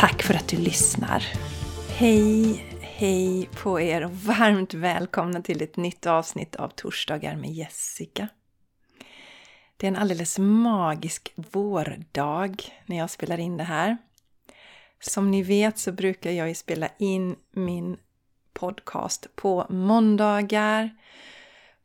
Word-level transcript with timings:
Tack 0.00 0.22
för 0.22 0.34
att 0.34 0.48
du 0.48 0.56
lyssnar! 0.56 1.26
Hej, 1.88 2.64
hej 2.80 3.48
på 3.62 3.80
er 3.80 4.04
och 4.04 4.10
varmt 4.10 4.74
välkomna 4.74 5.42
till 5.42 5.62
ett 5.62 5.76
nytt 5.76 6.06
avsnitt 6.06 6.56
av 6.56 6.68
Torsdagar 6.68 7.36
med 7.36 7.50
Jessica. 7.50 8.28
Det 9.76 9.86
är 9.86 9.88
en 9.88 9.96
alldeles 9.96 10.38
magisk 10.38 11.32
vårdag 11.36 12.56
när 12.86 12.96
jag 12.96 13.10
spelar 13.10 13.38
in 13.38 13.56
det 13.56 13.64
här. 13.64 13.96
Som 15.00 15.30
ni 15.30 15.42
vet 15.42 15.78
så 15.78 15.92
brukar 15.92 16.30
jag 16.30 16.48
ju 16.48 16.54
spela 16.54 16.88
in 16.98 17.36
min 17.50 17.96
podcast 18.52 19.26
på 19.36 19.66
måndagar 19.70 20.90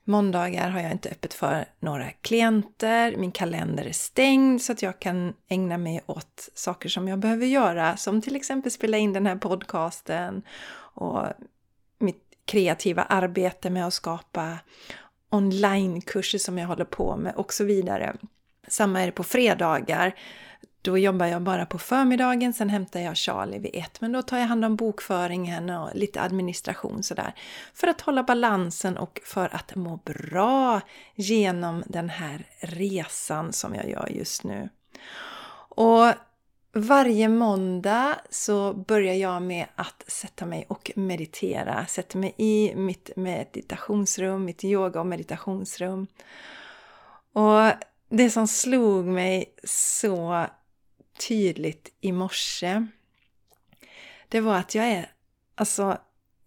Måndagar 0.08 0.70
har 0.70 0.80
jag 0.80 0.92
inte 0.92 1.10
öppet 1.10 1.34
för 1.34 1.66
några 1.80 2.12
klienter, 2.12 3.18
min 3.18 3.32
kalender 3.32 3.86
är 3.86 3.92
stängd 3.92 4.62
så 4.62 4.72
att 4.72 4.82
jag 4.82 5.00
kan 5.00 5.34
ägna 5.48 5.78
mig 5.78 6.02
åt 6.06 6.50
saker 6.54 6.90
som 6.90 7.08
jag 7.08 7.20
behöver 7.20 7.46
göra, 7.46 7.98
som 7.98 8.22
till 8.22 8.36
exempel 8.36 8.72
spela 8.72 8.98
in 8.98 9.14
den 9.14 9.26
här 9.26 9.36
podcasten 9.36 10.42
och 10.96 11.24
mitt 12.00 12.24
kreativa 12.46 13.04
arbete 13.04 13.70
med 13.70 13.88
att 13.88 13.94
skapa 13.94 14.58
onlinekurser 15.30 16.38
som 16.38 16.58
jag 16.58 16.68
håller 16.68 16.86
på 16.86 17.16
med 17.18 17.36
och 17.36 17.54
så 17.54 17.64
vidare. 17.64 18.16
Samma 18.68 19.02
är 19.02 19.06
det 19.06 19.12
på 19.12 19.24
fredagar. 19.24 20.16
Då 20.86 20.98
jobbar 20.98 21.26
jag 21.26 21.42
bara 21.42 21.66
på 21.66 21.78
förmiddagen, 21.78 22.54
sen 22.54 22.70
hämtar 22.70 23.00
jag 23.00 23.18
Charlie 23.18 23.60
vid 23.60 23.72
ett. 23.74 24.02
Men 24.02 24.12
då 24.12 24.22
tar 24.22 24.38
jag 24.38 24.46
hand 24.46 24.66
om 24.66 24.76
bokföringen 24.76 25.70
och 25.70 25.90
lite 25.94 26.22
administration 26.22 27.04
sådär. 27.04 27.34
För 27.74 27.88
att 27.88 28.02
hålla 28.02 28.24
balansen 28.24 28.98
och 28.98 29.22
för 29.24 29.56
att 29.56 29.76
må 29.76 30.00
bra 30.06 30.82
genom 31.16 31.84
den 31.88 32.10
här 32.10 32.46
resan 32.60 33.54
som 33.54 33.76
jag 33.76 33.90
gör 33.90 34.10
just 34.10 34.44
nu. 34.44 34.70
Och 35.70 36.14
varje 36.74 37.30
måndag 37.30 38.16
så 38.30 38.74
börjar 38.74 39.14
jag 39.14 39.42
med 39.42 39.66
att 39.76 40.04
sätta 40.08 40.46
mig 40.46 40.66
och 40.70 40.92
meditera. 40.96 41.86
Sätter 41.86 42.18
mig 42.18 42.34
i 42.38 42.76
mitt 42.76 43.10
meditationsrum, 43.16 44.46
mitt 44.46 44.64
yoga 44.64 45.00
och 45.00 45.08
meditationsrum. 45.08 46.08
Och 47.34 47.72
det 48.10 48.30
som 48.30 48.48
slog 48.48 49.06
mig 49.06 49.46
så 49.64 50.46
tydligt 51.18 51.94
i 52.02 52.12
morse, 52.12 52.88
det 54.30 54.42
var 54.42 54.56
att 54.56 54.76
jag 54.76 54.86
är, 54.86 55.12
alltså, 55.56 55.98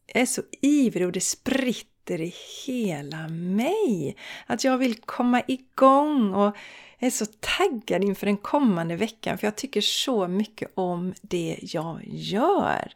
jag 0.06 0.22
är 0.22 0.26
så 0.26 0.42
ivrig 0.60 1.06
och 1.06 1.12
det 1.12 1.20
spritter 1.20 2.20
i 2.20 2.34
hela 2.66 3.28
mig. 3.28 4.16
Att 4.46 4.64
jag 4.64 4.78
vill 4.78 5.00
komma 5.00 5.42
igång 5.48 6.34
och 6.34 6.56
jag 6.98 7.06
är 7.06 7.10
så 7.10 7.26
taggad 7.40 8.04
inför 8.04 8.26
den 8.26 8.36
kommande 8.36 8.96
veckan 8.96 9.38
för 9.38 9.46
jag 9.46 9.56
tycker 9.56 9.80
så 9.80 10.28
mycket 10.28 10.70
om 10.74 11.14
det 11.22 11.58
jag 11.62 12.00
gör. 12.04 12.92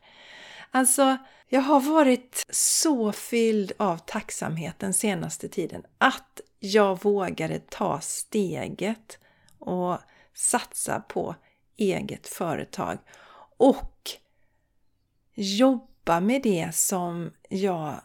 Alltså, 0.71 1.17
jag 1.49 1.61
har 1.61 1.81
varit 1.81 2.45
så 2.51 3.13
fylld 3.13 3.73
av 3.77 3.97
tacksamhet 3.97 4.79
den 4.79 4.95
senaste 4.95 5.49
tiden 5.49 5.83
att 5.99 6.41
jag 6.61 7.03
vågade 7.03 7.59
ta 7.59 8.01
steget 8.01 9.19
och 9.59 9.99
satsa 10.35 11.01
på 11.01 11.35
eget 11.77 12.27
företag 12.27 12.99
och 13.57 14.11
jobba 15.35 16.21
med 16.21 16.43
det 16.43 16.75
som 16.75 17.33
jag 17.49 18.01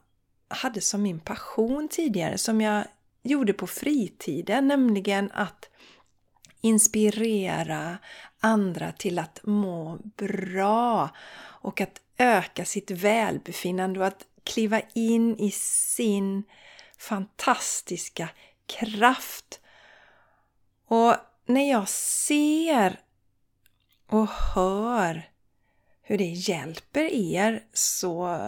hade 0.48 0.82
som 0.82 1.02
min 1.02 1.20
passion 1.20 1.88
tidigare, 1.88 2.38
som 2.38 2.62
jag 2.62 2.86
gjorde 3.24 3.54
på 3.54 3.68
fritiden, 3.68 4.68
nämligen 4.68 5.32
att 5.34 5.70
inspirera 6.62 7.98
andra 8.40 8.92
till 8.92 9.20
att 9.20 9.40
må 9.44 10.00
bra 10.04 11.10
och 11.62 11.82
att 11.82 12.02
öka 12.18 12.66
sitt 12.66 12.92
välbefinnande 12.92 14.00
och 14.00 14.06
att 14.06 14.26
kliva 14.44 14.82
in 14.94 15.38
i 15.40 15.52
sin 15.52 16.44
fantastiska 16.98 18.30
kraft. 18.66 19.60
Och 20.88 21.16
när 21.46 21.72
jag 21.72 21.90
ser 21.90 23.00
och 24.08 24.28
hör 24.28 25.30
hur 26.02 26.18
det 26.18 26.26
hjälper 26.26 27.14
er 27.14 27.64
så 27.74 28.40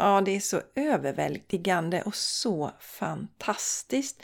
Ja, 0.00 0.20
det 0.20 0.36
är 0.36 0.40
så 0.40 0.62
överväldigande 0.74 2.02
och 2.02 2.14
så 2.14 2.70
fantastiskt. 2.80 4.22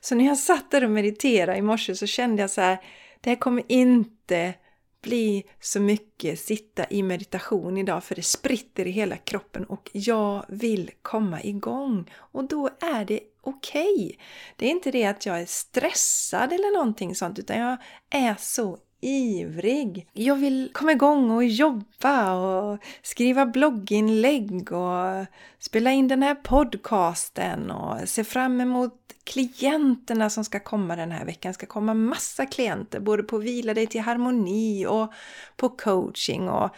Så 0.00 0.14
när 0.14 0.24
jag 0.24 0.38
satt 0.38 0.70
där 0.70 0.84
och 0.84 0.90
mediterade 0.90 1.58
i 1.58 1.62
morse 1.62 1.94
så 1.94 2.06
kände 2.06 2.42
jag 2.42 2.50
så 2.50 2.60
här, 2.60 2.78
det 3.20 3.30
här 3.30 3.36
kommer 3.36 3.62
inte 3.68 4.54
bli 5.02 5.44
så 5.60 5.80
mycket 5.80 6.40
sitta 6.40 6.86
i 6.90 7.02
meditation 7.02 7.78
idag 7.78 8.04
för 8.04 8.14
det 8.14 8.22
spritter 8.22 8.86
i 8.86 8.90
hela 8.90 9.16
kroppen 9.16 9.64
och 9.64 9.90
jag 9.92 10.44
vill 10.48 10.90
komma 11.02 11.42
igång. 11.42 12.10
Och 12.14 12.44
då 12.44 12.70
är 12.80 13.04
det 13.04 13.20
okej. 13.40 14.04
Okay. 14.04 14.16
Det 14.56 14.66
är 14.66 14.70
inte 14.70 14.90
det 14.90 15.04
att 15.04 15.26
jag 15.26 15.40
är 15.40 15.46
stressad 15.46 16.52
eller 16.52 16.74
någonting 16.74 17.14
sånt 17.14 17.38
utan 17.38 17.58
jag 17.58 17.76
är 18.10 18.36
så 18.38 18.78
ivrig. 19.02 20.08
Jag 20.12 20.36
vill 20.36 20.70
komma 20.72 20.92
igång 20.92 21.30
och 21.30 21.44
jobba 21.44 22.32
och 22.32 22.78
skriva 23.02 23.46
blogginlägg 23.46 24.72
och 24.72 25.26
spela 25.58 25.90
in 25.92 26.08
den 26.08 26.22
här 26.22 26.34
podcasten 26.34 27.70
och 27.70 28.08
se 28.08 28.24
fram 28.24 28.60
emot 28.60 28.94
klienterna 29.24 30.30
som 30.30 30.44
ska 30.44 30.60
komma 30.60 30.96
den 30.96 31.12
här 31.12 31.24
veckan. 31.24 31.50
Det 31.50 31.54
ska 31.54 31.66
komma 31.66 31.94
massa 31.94 32.46
klienter 32.46 33.00
både 33.00 33.22
på 33.22 33.38
Vila 33.38 33.74
dig 33.74 33.86
till 33.86 34.00
harmoni 34.00 34.86
och 34.86 35.12
på 35.56 35.68
coaching 35.68 36.48
och 36.48 36.70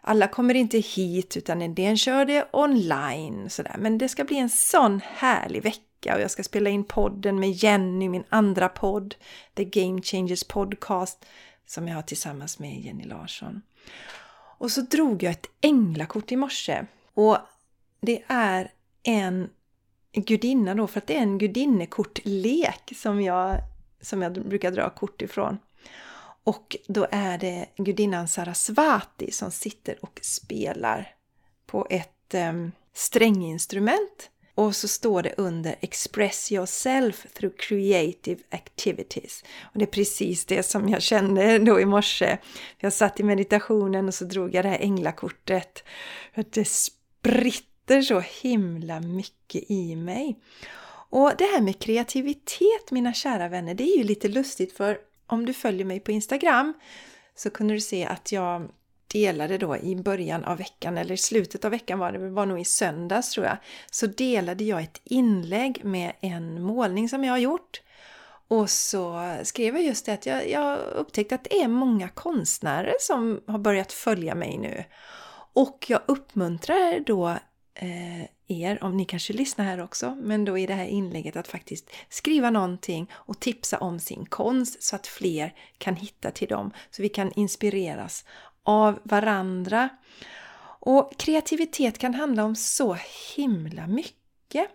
alla 0.00 0.28
kommer 0.28 0.54
inte 0.54 0.78
hit 0.78 1.36
utan 1.36 1.62
en 1.62 1.74
del 1.74 1.96
kör 1.96 2.24
det 2.24 2.48
online. 2.52 3.50
Sådär. 3.50 3.76
Men 3.78 3.98
det 3.98 4.08
ska 4.08 4.24
bli 4.24 4.38
en 4.38 4.50
sån 4.50 5.00
härlig 5.04 5.62
vecka 5.62 6.14
och 6.14 6.20
jag 6.20 6.30
ska 6.30 6.42
spela 6.42 6.70
in 6.70 6.84
podden 6.84 7.40
med 7.40 7.50
Jenny, 7.50 8.08
min 8.08 8.24
andra 8.28 8.68
podd, 8.68 9.14
The 9.54 9.64
Game 9.64 10.02
Changers 10.02 10.44
Podcast 10.44 11.26
som 11.68 11.88
jag 11.88 11.94
har 11.94 12.02
tillsammans 12.02 12.58
med 12.58 12.80
Jenny 12.80 13.04
Larsson. 13.04 13.62
Och 14.58 14.70
så 14.70 14.80
drog 14.80 15.22
jag 15.22 15.32
ett 15.32 15.46
änglakort 15.60 16.32
i 16.32 16.36
morse. 16.36 16.86
Och 17.14 17.38
det 18.00 18.22
är 18.26 18.72
en 19.02 19.50
gudinna 20.12 20.74
då, 20.74 20.86
för 20.86 20.98
att 20.98 21.06
det 21.06 21.16
är 21.16 21.22
en 21.22 21.38
gudinnekortlek 21.38 22.92
som 22.96 23.22
jag, 23.22 23.58
som 24.00 24.22
jag 24.22 24.32
brukar 24.32 24.70
dra 24.70 24.90
kort 24.90 25.22
ifrån. 25.22 25.58
Och 26.44 26.76
då 26.86 27.06
är 27.10 27.38
det 27.38 27.66
gudinnan 27.76 28.28
Sarasvati 28.28 29.30
som 29.30 29.50
sitter 29.50 30.04
och 30.04 30.20
spelar 30.22 31.14
på 31.66 31.86
ett 31.90 32.34
um, 32.34 32.72
stränginstrument 32.92 34.30
och 34.58 34.76
så 34.76 34.88
står 34.88 35.22
det 35.22 35.34
under 35.36 35.76
Express 35.80 36.52
yourself 36.52 37.26
through 37.34 37.56
creative 37.56 38.40
activities. 38.50 39.44
Och 39.62 39.78
det 39.78 39.84
är 39.84 39.86
precis 39.86 40.44
det 40.44 40.62
som 40.62 40.88
jag 40.88 41.02
kände 41.02 41.58
då 41.58 41.80
i 41.80 41.84
morse. 41.84 42.38
Jag 42.78 42.92
satt 42.92 43.20
i 43.20 43.22
meditationen 43.22 44.08
och 44.08 44.14
så 44.14 44.24
drog 44.24 44.54
jag 44.54 44.64
det 44.64 44.68
här 44.68 44.78
änglakortet. 44.78 45.84
Det 46.50 46.68
spritter 46.68 48.02
så 48.02 48.20
himla 48.20 49.00
mycket 49.00 49.70
i 49.70 49.96
mig. 49.96 50.38
Och 51.10 51.32
det 51.38 51.44
här 51.44 51.60
med 51.60 51.78
kreativitet 51.78 52.90
mina 52.90 53.12
kära 53.12 53.48
vänner, 53.48 53.74
det 53.74 53.84
är 53.84 53.96
ju 53.96 54.04
lite 54.04 54.28
lustigt 54.28 54.76
för 54.76 54.98
om 55.26 55.46
du 55.46 55.52
följer 55.52 55.84
mig 55.84 56.00
på 56.00 56.12
Instagram 56.12 56.74
så 57.34 57.50
kunde 57.50 57.74
du 57.74 57.80
se 57.80 58.04
att 58.04 58.32
jag 58.32 58.70
delade 59.08 59.58
då 59.58 59.76
i 59.76 59.96
början 59.96 60.44
av 60.44 60.58
veckan, 60.58 60.98
eller 60.98 61.14
i 61.14 61.16
slutet 61.16 61.64
av 61.64 61.70
veckan 61.70 61.98
var 61.98 62.12
det, 62.12 62.18
det 62.18 62.30
var 62.30 62.46
nog 62.46 62.60
i 62.60 62.64
söndags 62.64 63.30
tror 63.30 63.46
jag, 63.46 63.56
så 63.90 64.06
delade 64.06 64.64
jag 64.64 64.82
ett 64.82 65.00
inlägg 65.04 65.84
med 65.84 66.12
en 66.20 66.62
målning 66.62 67.08
som 67.08 67.24
jag 67.24 67.32
har 67.32 67.38
gjort. 67.38 67.80
Och 68.48 68.70
så 68.70 69.34
skrev 69.42 69.74
jag 69.74 69.84
just 69.84 70.06
det 70.06 70.12
att 70.12 70.26
jag, 70.26 70.50
jag 70.50 70.78
upptäckte 70.78 71.34
att 71.34 71.44
det 71.44 71.62
är 71.62 71.68
många 71.68 72.08
konstnärer 72.08 72.94
som 73.00 73.40
har 73.46 73.58
börjat 73.58 73.92
följa 73.92 74.34
mig 74.34 74.58
nu. 74.58 74.84
Och 75.52 75.86
jag 75.88 76.00
uppmuntrar 76.06 77.00
då 77.00 77.28
eh, 77.74 78.22
er, 78.48 78.84
om 78.84 78.96
ni 78.96 79.04
kanske 79.04 79.32
lyssnar 79.32 79.64
här 79.64 79.82
också, 79.82 80.14
men 80.14 80.44
då 80.44 80.58
i 80.58 80.66
det 80.66 80.74
här 80.74 80.86
inlägget 80.86 81.36
att 81.36 81.48
faktiskt 81.48 81.90
skriva 82.08 82.50
någonting 82.50 83.10
och 83.12 83.40
tipsa 83.40 83.78
om 83.78 84.00
sin 84.00 84.26
konst 84.26 84.82
så 84.82 84.96
att 84.96 85.06
fler 85.06 85.54
kan 85.78 85.96
hitta 85.96 86.30
till 86.30 86.48
dem, 86.48 86.70
så 86.90 87.02
vi 87.02 87.08
kan 87.08 87.32
inspireras 87.32 88.24
av 88.68 88.98
varandra. 89.02 89.88
Och 90.80 91.16
kreativitet 91.16 91.98
kan 91.98 92.14
handla 92.14 92.44
om 92.44 92.56
så 92.56 92.96
himla 93.36 93.86
mycket. 93.86 94.68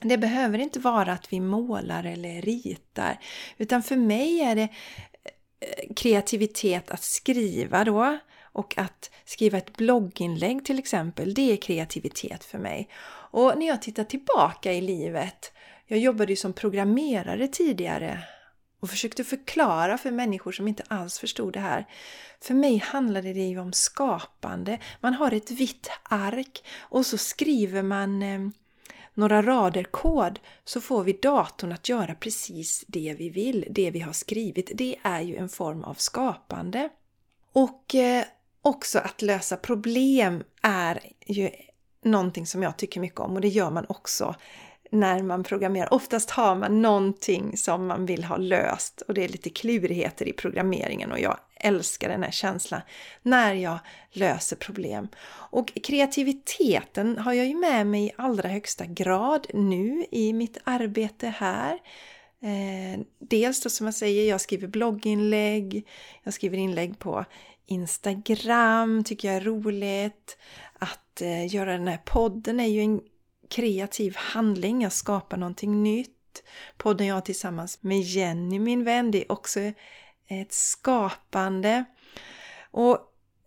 Det 0.00 0.18
behöver 0.18 0.58
inte 0.58 0.78
vara 0.78 1.12
att 1.12 1.32
vi 1.32 1.40
målar 1.40 2.04
eller 2.04 2.42
ritar, 2.42 3.20
utan 3.56 3.82
för 3.82 3.96
mig 3.96 4.40
är 4.40 4.54
det 4.54 4.68
eh, 5.60 5.94
kreativitet 5.96 6.90
att 6.90 7.02
skriva 7.02 7.84
då 7.84 8.18
och 8.42 8.78
att 8.78 9.10
skriva 9.24 9.58
ett 9.58 9.76
blogginlägg 9.76 10.64
till 10.64 10.78
exempel, 10.78 11.34
det 11.34 11.52
är 11.52 11.56
kreativitet 11.56 12.44
för 12.44 12.58
mig. 12.58 12.88
Och 13.30 13.58
när 13.58 13.66
jag 13.66 13.82
tittar 13.82 14.04
tillbaka 14.04 14.72
i 14.72 14.80
livet, 14.80 15.52
jag 15.86 15.98
jobbade 15.98 16.32
ju 16.32 16.36
som 16.36 16.52
programmerare 16.52 17.48
tidigare 17.48 18.22
och 18.84 18.90
försökte 18.90 19.24
förklara 19.24 19.98
för 19.98 20.10
människor 20.10 20.52
som 20.52 20.68
inte 20.68 20.82
alls 20.88 21.18
förstod 21.18 21.52
det 21.52 21.60
här. 21.60 21.86
För 22.40 22.54
mig 22.54 22.76
handlade 22.76 23.32
det 23.32 23.46
ju 23.46 23.58
om 23.60 23.72
skapande. 23.72 24.78
Man 25.00 25.14
har 25.14 25.32
ett 25.32 25.50
vitt 25.50 25.90
ark 26.02 26.64
och 26.78 27.06
så 27.06 27.18
skriver 27.18 27.82
man 27.82 28.22
eh, 28.22 28.40
några 29.14 29.42
rader 29.42 29.84
kod 29.84 30.38
så 30.64 30.80
får 30.80 31.04
vi 31.04 31.12
datorn 31.12 31.72
att 31.72 31.88
göra 31.88 32.14
precis 32.14 32.84
det 32.86 33.14
vi 33.18 33.28
vill, 33.28 33.66
det 33.70 33.90
vi 33.90 34.00
har 34.00 34.12
skrivit. 34.12 34.70
Det 34.74 34.96
är 35.02 35.20
ju 35.20 35.36
en 35.36 35.48
form 35.48 35.84
av 35.84 35.94
skapande. 35.94 36.88
Och 37.52 37.94
eh, 37.94 38.24
också 38.62 38.98
att 38.98 39.22
lösa 39.22 39.56
problem 39.56 40.44
är 40.62 41.00
ju 41.26 41.50
någonting 42.02 42.46
som 42.46 42.62
jag 42.62 42.76
tycker 42.76 43.00
mycket 43.00 43.20
om 43.20 43.34
och 43.34 43.40
det 43.40 43.48
gör 43.48 43.70
man 43.70 43.86
också 43.88 44.34
när 44.94 45.22
man 45.22 45.44
programmerar. 45.44 45.94
Oftast 45.94 46.30
har 46.30 46.54
man 46.54 46.82
någonting 46.82 47.56
som 47.56 47.86
man 47.86 48.06
vill 48.06 48.24
ha 48.24 48.36
löst 48.36 49.00
och 49.00 49.14
det 49.14 49.24
är 49.24 49.28
lite 49.28 49.50
klurigheter 49.50 50.28
i 50.28 50.32
programmeringen 50.32 51.12
och 51.12 51.20
jag 51.20 51.38
älskar 51.56 52.08
den 52.08 52.22
här 52.22 52.30
känslan 52.30 52.80
när 53.22 53.54
jag 53.54 53.78
löser 54.10 54.56
problem. 54.56 55.08
Och 55.50 55.72
kreativiteten 55.82 57.18
har 57.18 57.32
jag 57.32 57.46
ju 57.46 57.54
med 57.54 57.86
mig 57.86 58.06
i 58.06 58.12
allra 58.16 58.48
högsta 58.48 58.86
grad 58.86 59.46
nu 59.54 60.06
i 60.10 60.32
mitt 60.32 60.58
arbete 60.64 61.28
här. 61.28 61.72
Eh, 62.40 63.00
dels 63.18 63.60
då 63.62 63.70
som 63.70 63.86
jag 63.86 63.94
säger, 63.94 64.28
jag 64.28 64.40
skriver 64.40 64.68
blogginlägg, 64.68 65.86
jag 66.22 66.34
skriver 66.34 66.58
inlägg 66.58 66.98
på 66.98 67.24
Instagram, 67.66 69.04
tycker 69.04 69.28
jag 69.28 69.36
är 69.36 69.44
roligt. 69.44 70.36
Att 70.78 71.20
eh, 71.20 71.54
göra 71.54 71.72
den 71.72 71.88
här 71.88 72.00
podden 72.04 72.60
är 72.60 72.68
ju 72.68 72.80
en 72.80 73.00
kreativ 73.54 74.16
handling, 74.16 74.82
jag 74.82 74.92
skapar 74.92 75.36
någonting 75.36 75.82
nytt. 75.82 76.42
Podden 76.76 77.06
jag 77.06 77.14
har 77.14 77.20
tillsammans 77.20 77.82
med 77.82 78.00
Jenny, 78.00 78.58
min 78.58 78.84
vän, 78.84 79.10
det 79.10 79.24
är 79.24 79.32
också 79.32 79.60
ett 80.26 80.52
skapande. 80.52 81.84
Och 82.70 82.98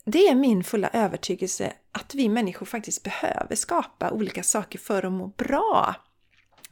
det 0.05 0.27
är 0.27 0.35
min 0.35 0.63
fulla 0.63 0.89
övertygelse 0.93 1.73
att 1.91 2.15
vi 2.15 2.29
människor 2.29 2.65
faktiskt 2.65 3.03
behöver 3.03 3.55
skapa 3.55 4.11
olika 4.11 4.43
saker 4.43 4.79
för 4.79 5.03
att 5.03 5.11
må 5.11 5.27
bra. 5.27 5.95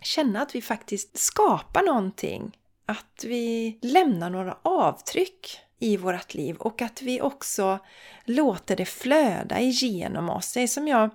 Känna 0.01 0.41
att 0.41 0.55
vi 0.55 0.61
faktiskt 0.61 1.17
skapar 1.17 1.83
någonting. 1.83 2.57
Att 2.85 3.23
vi 3.23 3.79
lämnar 3.81 4.29
några 4.29 4.57
avtryck 4.61 5.59
i 5.79 5.97
vårt 5.97 6.33
liv 6.33 6.55
och 6.55 6.81
att 6.81 7.01
vi 7.01 7.21
också 7.21 7.79
låter 8.25 8.75
det 8.75 8.85
flöda 8.85 9.59
igenom 9.59 10.29
oss. 10.29 10.53
Det 10.53 10.61
är 10.61 10.67
som 10.67 10.87
jag 10.87 11.09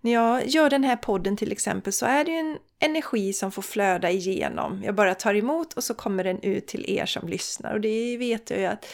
när 0.00 0.12
jag 0.12 0.46
gör 0.46 0.70
den 0.70 0.84
här 0.84 0.96
podden 0.96 1.36
till 1.36 1.52
exempel 1.52 1.92
så 1.92 2.06
är 2.06 2.24
det 2.24 2.30
ju 2.30 2.38
en 2.38 2.58
energi 2.78 3.32
som 3.32 3.52
får 3.52 3.62
flöda 3.62 4.10
igenom. 4.10 4.82
Jag 4.84 4.94
bara 4.94 5.14
tar 5.14 5.34
emot 5.34 5.72
och 5.72 5.84
så 5.84 5.94
kommer 5.94 6.24
den 6.24 6.42
ut 6.42 6.66
till 6.66 6.90
er 6.90 7.06
som 7.06 7.28
lyssnar 7.28 7.72
och 7.74 7.80
det 7.80 8.16
vet 8.16 8.50
jag 8.50 8.58
ju 8.58 8.66
att 8.66 8.86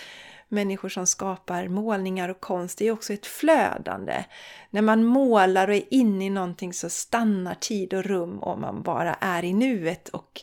människor 0.49 0.89
som 0.89 1.07
skapar 1.07 1.69
målningar 1.69 2.29
och 2.29 2.41
konst, 2.41 2.79
det 2.79 2.87
är 2.87 2.93
också 2.93 3.13
ett 3.13 3.27
flödande. 3.27 4.25
När 4.71 4.83
man 4.83 5.05
målar 5.05 5.69
och 5.69 5.75
är 5.75 5.95
inne 5.95 6.27
i 6.27 6.31
någonting 6.31 6.73
så 6.73 6.91
stannar 6.91 7.55
tid 7.55 7.95
och 7.95 8.05
rum 8.05 8.39
och 8.39 8.59
man 8.59 8.83
bara 8.83 9.15
är 9.15 9.45
i 9.45 9.53
nuet 9.53 10.09
och 10.09 10.43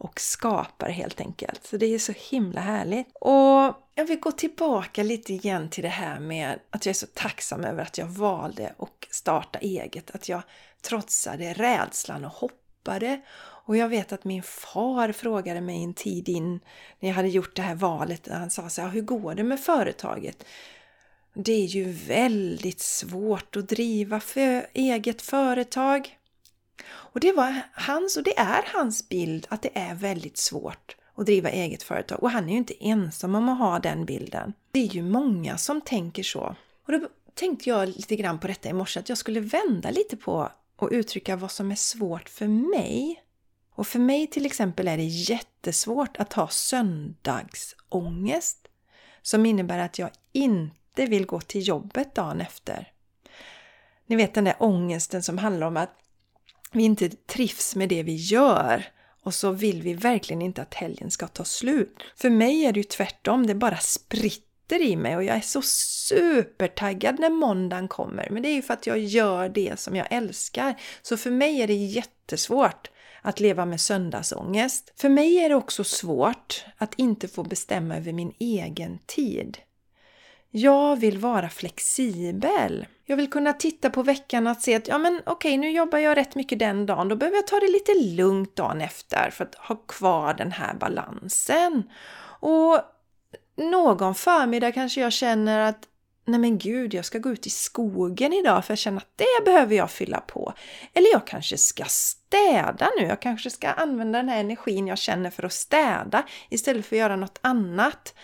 och 0.00 0.20
skapar 0.20 0.90
helt 0.90 1.20
enkelt. 1.20 1.66
Så 1.66 1.76
det 1.76 1.86
är 1.86 1.98
så 1.98 2.12
himla 2.16 2.60
härligt. 2.60 3.06
Och 3.14 3.74
jag 3.94 4.04
vill 4.08 4.20
gå 4.20 4.32
tillbaka 4.32 5.02
lite 5.02 5.32
igen 5.32 5.70
till 5.70 5.82
det 5.82 5.88
här 5.88 6.20
med 6.20 6.58
att 6.70 6.86
jag 6.86 6.90
är 6.90 6.94
så 6.94 7.06
tacksam 7.14 7.64
över 7.64 7.82
att 7.82 7.98
jag 7.98 8.06
valde 8.06 8.74
att 8.78 9.06
starta 9.10 9.58
eget. 9.58 10.10
Att 10.10 10.28
jag 10.28 10.42
trotsade 10.82 11.52
rädslan 11.52 12.24
och 12.24 12.30
hoppade. 12.30 13.20
Och 13.40 13.76
jag 13.76 13.88
vet 13.88 14.12
att 14.12 14.24
min 14.24 14.42
far 14.42 15.12
frågade 15.12 15.60
mig 15.60 15.84
en 15.84 15.94
tid 15.94 16.28
in 16.28 16.60
när 17.00 17.08
jag 17.08 17.16
hade 17.16 17.28
gjort 17.28 17.56
det 17.56 17.62
här 17.62 17.74
valet. 17.74 18.28
Han 18.28 18.50
sa 18.50 18.68
så 18.68 18.82
här, 18.82 18.88
hur 18.88 19.02
går 19.02 19.34
det 19.34 19.44
med 19.44 19.60
företaget? 19.60 20.44
Det 21.34 21.52
är 21.52 21.66
ju 21.66 21.92
väldigt 21.92 22.80
svårt 22.80 23.56
att 23.56 23.68
driva 23.68 24.20
för 24.20 24.66
eget 24.72 25.22
företag. 25.22 26.16
Och 27.12 27.20
det 27.20 27.32
var 27.32 27.62
hans, 27.72 28.16
och 28.16 28.22
det 28.22 28.38
är 28.38 28.64
hans 28.74 29.08
bild, 29.08 29.46
att 29.50 29.62
det 29.62 29.78
är 29.78 29.94
väldigt 29.94 30.38
svårt 30.38 30.96
att 31.14 31.26
driva 31.26 31.50
eget 31.50 31.82
företag. 31.82 32.22
Och 32.22 32.30
han 32.30 32.48
är 32.48 32.52
ju 32.52 32.58
inte 32.58 32.84
ensam 32.84 33.34
om 33.34 33.48
att 33.48 33.58
ha 33.58 33.78
den 33.78 34.04
bilden. 34.04 34.52
Det 34.70 34.80
är 34.80 34.86
ju 34.86 35.02
många 35.02 35.58
som 35.58 35.80
tänker 35.80 36.22
så. 36.22 36.56
Och 36.86 36.92
då 36.92 37.08
tänkte 37.34 37.68
jag 37.68 37.88
lite 37.88 38.16
grann 38.16 38.38
på 38.38 38.46
detta 38.46 38.68
i 38.68 38.72
morse, 38.72 39.00
att 39.00 39.08
jag 39.08 39.18
skulle 39.18 39.40
vända 39.40 39.90
lite 39.90 40.16
på 40.16 40.52
och 40.76 40.88
uttrycka 40.92 41.36
vad 41.36 41.50
som 41.50 41.70
är 41.70 41.76
svårt 41.76 42.28
för 42.28 42.48
mig. 42.48 43.22
Och 43.74 43.86
för 43.86 43.98
mig 43.98 44.26
till 44.26 44.46
exempel 44.46 44.88
är 44.88 44.96
det 44.96 45.04
jättesvårt 45.04 46.16
att 46.16 46.32
ha 46.32 46.48
söndagsångest 46.48 48.68
som 49.22 49.46
innebär 49.46 49.78
att 49.78 49.98
jag 49.98 50.10
inte 50.32 51.06
vill 51.06 51.26
gå 51.26 51.40
till 51.40 51.68
jobbet 51.68 52.14
dagen 52.14 52.40
efter. 52.40 52.92
Ni 54.06 54.16
vet 54.16 54.34
den 54.34 54.44
där 54.44 54.56
ångesten 54.58 55.22
som 55.22 55.38
handlar 55.38 55.66
om 55.66 55.76
att 55.76 55.96
vi 56.72 56.82
inte 56.82 57.08
trivs 57.08 57.76
med 57.76 57.88
det 57.88 58.02
vi 58.02 58.14
gör 58.14 58.84
och 59.22 59.34
så 59.34 59.50
vill 59.50 59.82
vi 59.82 59.94
verkligen 59.94 60.42
inte 60.42 60.62
att 60.62 60.74
helgen 60.74 61.10
ska 61.10 61.26
ta 61.26 61.44
slut. 61.44 62.02
För 62.16 62.30
mig 62.30 62.64
är 62.64 62.72
det 62.72 62.80
ju 62.80 62.84
tvärtom, 62.84 63.46
det 63.46 63.54
bara 63.54 63.76
spritter 63.76 64.82
i 64.82 64.96
mig 64.96 65.16
och 65.16 65.24
jag 65.24 65.36
är 65.36 65.40
så 65.40 65.62
supertaggad 65.62 67.18
när 67.18 67.30
måndagen 67.30 67.88
kommer. 67.88 68.28
Men 68.30 68.42
det 68.42 68.48
är 68.48 68.54
ju 68.54 68.62
för 68.62 68.74
att 68.74 68.86
jag 68.86 68.98
gör 68.98 69.48
det 69.48 69.80
som 69.80 69.96
jag 69.96 70.06
älskar. 70.10 70.80
Så 71.02 71.16
för 71.16 71.30
mig 71.30 71.62
är 71.62 71.66
det 71.66 71.74
jättesvårt 71.74 72.90
att 73.22 73.40
leva 73.40 73.64
med 73.64 73.80
söndagsångest. 73.80 74.92
För 74.96 75.08
mig 75.08 75.36
är 75.38 75.48
det 75.48 75.54
också 75.54 75.84
svårt 75.84 76.64
att 76.76 76.94
inte 76.96 77.28
få 77.28 77.42
bestämma 77.42 77.96
över 77.96 78.12
min 78.12 78.32
egen 78.38 78.98
tid. 79.06 79.58
Jag 80.50 80.96
vill 80.96 81.18
vara 81.18 81.48
flexibel. 81.48 82.86
Jag 83.04 83.16
vill 83.16 83.30
kunna 83.30 83.52
titta 83.52 83.90
på 83.90 84.02
veckan 84.02 84.46
och 84.46 84.56
se 84.56 84.74
att 84.74 84.88
ja 84.88 84.98
men 84.98 85.20
okej, 85.26 85.32
okay, 85.32 85.58
nu 85.58 85.70
jobbar 85.70 85.98
jag 85.98 86.16
rätt 86.16 86.34
mycket 86.34 86.58
den 86.58 86.86
dagen. 86.86 87.08
Då 87.08 87.16
behöver 87.16 87.36
jag 87.36 87.46
ta 87.46 87.60
det 87.60 87.72
lite 87.72 87.94
lugnt 87.94 88.56
dagen 88.56 88.80
efter 88.80 89.30
för 89.30 89.44
att 89.44 89.54
ha 89.54 89.76
kvar 89.76 90.34
den 90.34 90.52
här 90.52 90.74
balansen. 90.74 91.82
Och 92.40 92.80
någon 93.56 94.14
förmiddag 94.14 94.72
kanske 94.72 95.00
jag 95.00 95.12
känner 95.12 95.58
att 95.58 95.86
nej 96.24 96.40
men 96.40 96.58
gud, 96.58 96.94
jag 96.94 97.04
ska 97.04 97.18
gå 97.18 97.30
ut 97.30 97.46
i 97.46 97.50
skogen 97.50 98.32
idag 98.32 98.64
för 98.64 98.72
jag 98.72 98.78
känner 98.78 98.98
att 98.98 99.12
det 99.16 99.44
behöver 99.44 99.76
jag 99.76 99.90
fylla 99.90 100.20
på. 100.20 100.52
Eller 100.92 101.12
jag 101.12 101.26
kanske 101.26 101.56
ska 101.58 101.84
städa 101.84 102.90
nu. 102.98 103.06
Jag 103.06 103.22
kanske 103.22 103.50
ska 103.50 103.68
använda 103.68 104.18
den 104.18 104.28
här 104.28 104.40
energin 104.40 104.86
jag 104.86 104.98
känner 104.98 105.30
för 105.30 105.42
att 105.42 105.52
städa 105.52 106.22
istället 106.48 106.86
för 106.86 106.96
att 106.96 107.00
göra 107.00 107.16
något 107.16 107.38
annat. 107.42 108.14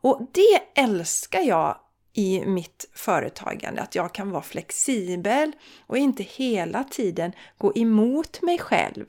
Och 0.00 0.28
det 0.32 0.80
älskar 0.80 1.40
jag 1.40 1.78
i 2.12 2.44
mitt 2.46 2.90
företagande, 2.94 3.82
att 3.82 3.94
jag 3.94 4.14
kan 4.14 4.30
vara 4.30 4.42
flexibel 4.42 5.52
och 5.86 5.98
inte 5.98 6.22
hela 6.22 6.84
tiden 6.84 7.32
gå 7.58 7.72
emot 7.76 8.42
mig 8.42 8.58
själv. 8.58 9.06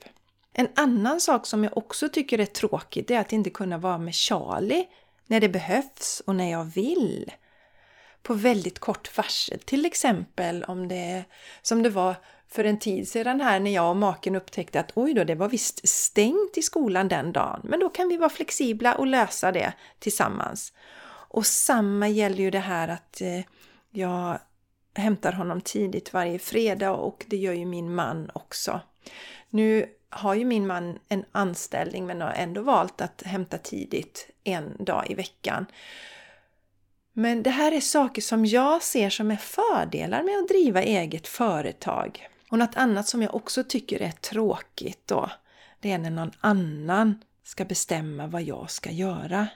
En 0.52 0.68
annan 0.76 1.20
sak 1.20 1.46
som 1.46 1.64
jag 1.64 1.76
också 1.76 2.08
tycker 2.08 2.38
är 2.38 2.46
tråkigt 2.46 3.10
är 3.10 3.18
att 3.18 3.32
inte 3.32 3.50
kunna 3.50 3.78
vara 3.78 3.98
med 3.98 4.14
Charlie 4.14 4.86
när 5.26 5.40
det 5.40 5.48
behövs 5.48 6.22
och 6.26 6.36
när 6.36 6.50
jag 6.50 6.64
vill. 6.64 7.32
På 8.22 8.34
väldigt 8.34 8.78
kort 8.78 9.16
varsel, 9.16 9.58
till 9.58 9.86
exempel 9.86 10.64
om 10.64 10.88
det 10.88 10.94
är 10.96 11.24
som 11.62 11.82
det 11.82 11.90
var 11.90 12.14
för 12.52 12.64
en 12.64 12.78
tid 12.78 13.08
sedan 13.08 13.40
här 13.40 13.60
när 13.60 13.70
jag 13.70 13.90
och 13.90 13.96
maken 13.96 14.36
upptäckte 14.36 14.80
att 14.80 14.92
oj 14.94 15.14
då, 15.14 15.24
det 15.24 15.34
var 15.34 15.48
visst 15.48 15.88
stängt 15.88 16.58
i 16.58 16.62
skolan 16.62 17.08
den 17.08 17.32
dagen. 17.32 17.60
Men 17.64 17.80
då 17.80 17.88
kan 17.88 18.08
vi 18.08 18.16
vara 18.16 18.30
flexibla 18.30 18.94
och 18.94 19.06
lösa 19.06 19.52
det 19.52 19.72
tillsammans. 19.98 20.72
Och 21.28 21.46
samma 21.46 22.08
gäller 22.08 22.38
ju 22.38 22.50
det 22.50 22.58
här 22.58 22.88
att 22.88 23.20
eh, 23.20 23.40
jag 23.90 24.38
hämtar 24.94 25.32
honom 25.32 25.60
tidigt 25.60 26.12
varje 26.12 26.38
fredag 26.38 26.92
och 26.92 27.24
det 27.28 27.36
gör 27.36 27.52
ju 27.52 27.66
min 27.66 27.94
man 27.94 28.30
också. 28.34 28.80
Nu 29.50 29.86
har 30.10 30.34
ju 30.34 30.44
min 30.44 30.66
man 30.66 30.98
en 31.08 31.24
anställning 31.32 32.06
men 32.06 32.20
har 32.20 32.32
ändå 32.32 32.62
valt 32.62 33.00
att 33.00 33.22
hämta 33.22 33.58
tidigt 33.58 34.30
en 34.44 34.84
dag 34.84 35.10
i 35.10 35.14
veckan. 35.14 35.66
Men 37.12 37.42
det 37.42 37.50
här 37.50 37.72
är 37.72 37.80
saker 37.80 38.22
som 38.22 38.46
jag 38.46 38.82
ser 38.82 39.10
som 39.10 39.30
är 39.30 39.36
fördelar 39.36 40.22
med 40.22 40.38
att 40.38 40.48
driva 40.48 40.82
eget 40.82 41.28
företag. 41.28 42.28
Och 42.52 42.58
något 42.58 42.76
annat 42.76 43.08
som 43.08 43.22
jag 43.22 43.34
också 43.34 43.64
tycker 43.64 44.02
är 44.02 44.10
tråkigt 44.10 45.02
då, 45.06 45.30
det 45.80 45.92
är 45.92 45.98
när 45.98 46.10
någon 46.10 46.32
annan 46.40 47.22
ska 47.44 47.64
bestämma 47.64 48.26
vad 48.26 48.42
jag 48.42 48.70
ska 48.70 48.90
göra. 48.90 49.48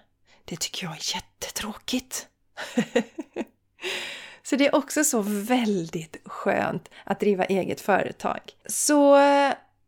Det 0.44 0.60
tycker 0.60 0.86
jag 0.86 0.92
är 0.92 1.14
jättetråkigt. 1.14 2.28
Så 4.42 4.56
det 4.56 4.66
är 4.66 4.74
också 4.74 5.04
så 5.04 5.22
väldigt 5.26 6.16
skönt 6.24 6.90
att 7.04 7.20
driva 7.20 7.44
eget 7.44 7.80
företag. 7.80 8.40
Så 8.66 9.16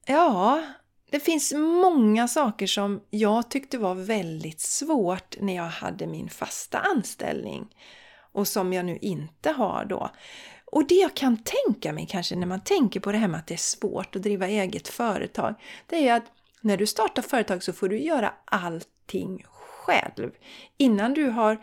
ja, 0.06 0.62
det 1.10 1.20
finns 1.20 1.52
många 1.56 2.28
saker 2.28 2.66
som 2.66 3.00
jag 3.10 3.50
tyckte 3.50 3.78
var 3.78 3.94
väldigt 3.94 4.60
svårt 4.60 5.36
när 5.40 5.56
jag 5.56 5.68
hade 5.68 6.06
min 6.06 6.28
fasta 6.28 6.78
anställning 6.78 7.74
och 8.32 8.48
som 8.48 8.72
jag 8.72 8.84
nu 8.84 8.96
inte 8.96 9.50
har 9.50 9.84
då. 9.84 10.10
Och 10.72 10.86
det 10.86 10.94
jag 10.94 11.14
kan 11.14 11.36
tänka 11.36 11.92
mig 11.92 12.06
kanske 12.10 12.36
när 12.36 12.46
man 12.46 12.60
tänker 12.60 13.00
på 13.00 13.12
det 13.12 13.18
här 13.18 13.28
med 13.28 13.40
att 13.40 13.46
det 13.46 13.54
är 13.54 13.58
svårt 13.58 14.16
att 14.16 14.22
driva 14.22 14.48
eget 14.48 14.88
företag, 14.88 15.54
det 15.86 16.08
är 16.08 16.16
att 16.16 16.24
när 16.60 16.76
du 16.76 16.86
startar 16.86 17.22
företag 17.22 17.62
så 17.62 17.72
får 17.72 17.88
du 17.88 17.98
göra 17.98 18.32
allting 18.44 19.44
själv. 19.46 20.30
Innan 20.76 21.14
du 21.14 21.24
har 21.24 21.58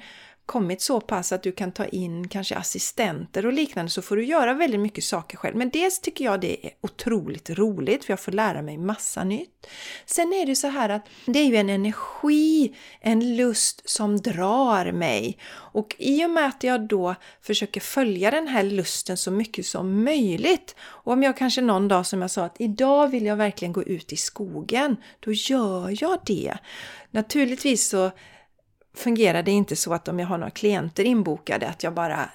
kommit 0.46 0.82
så 0.82 1.02
pass 1.02 1.32
att 1.32 1.44
du 1.44 1.52
kan 1.52 1.72
ta 1.72 1.86
in 1.86 2.28
kanske 2.28 2.56
assistenter 2.56 3.46
och 3.46 3.54
liknande 3.54 3.92
så 3.92 4.02
får 4.02 4.16
du 4.16 4.26
göra 4.26 4.54
väldigt 4.54 4.80
mycket 4.80 5.04
saker 5.04 5.38
själv. 5.38 5.56
Men 5.56 5.70
dels 5.70 6.00
tycker 6.00 6.26
jag 6.26 6.42
det 6.42 6.66
är 6.66 6.72
otroligt 6.82 7.50
roligt 7.50 8.06
för 8.06 8.12
jag 8.12 8.20
får 8.20 8.32
lära 8.32 8.62
mig 8.62 8.78
massa 8.78 9.24
nytt. 9.24 9.68
Sen 10.06 10.34
är 10.34 10.46
det 10.46 10.56
så 10.56 10.68
här 10.68 10.90
att 10.90 11.06
det 11.26 11.40
är 11.40 11.46
ju 11.46 11.56
en 11.56 11.70
energi, 11.70 12.76
en 13.02 13.36
lust 13.36 13.90
som 13.90 14.18
drar 14.18 14.92
mig. 14.92 15.38
Och 15.54 15.96
i 16.00 16.26
och 16.26 16.30
med 16.30 16.46
att 16.46 16.64
jag 16.64 16.88
då 16.88 17.16
försöker 17.42 17.82
följa 17.82 18.32
den 18.32 18.48
här 18.48 18.64
lusten 18.64 19.18
så 19.18 19.32
mycket 19.32 19.66
som 19.66 20.04
möjligt 20.04 20.76
och 20.82 21.14
om 21.14 21.24
jag 21.24 21.38
kanske 21.38 21.62
någon 21.62 21.88
dag 21.88 22.06
som 22.06 22.22
jag 22.22 22.32
sa 22.32 22.46
att 22.46 22.62
idag 22.62 23.08
vill 23.08 23.26
jag 23.26 23.36
verkligen 23.36 23.74
gå 23.74 23.84
ut 23.84 24.14
i 24.14 24.18
skogen, 24.18 24.96
då 25.20 25.32
gör 25.32 26.04
jag 26.04 26.20
det. 26.26 26.58
Naturligtvis 27.12 27.88
så 27.88 28.12
fungerar 28.96 29.44
det 29.44 29.52
inte 29.52 29.76
så 29.76 29.94
att 29.94 30.08
om 30.08 30.20
jag 30.20 30.28
har 30.28 30.38
några 30.38 30.52
klienter 30.52 31.04
inbokade 31.04 31.68
att 31.68 31.84
jag 31.84 31.94
bara 31.94 32.30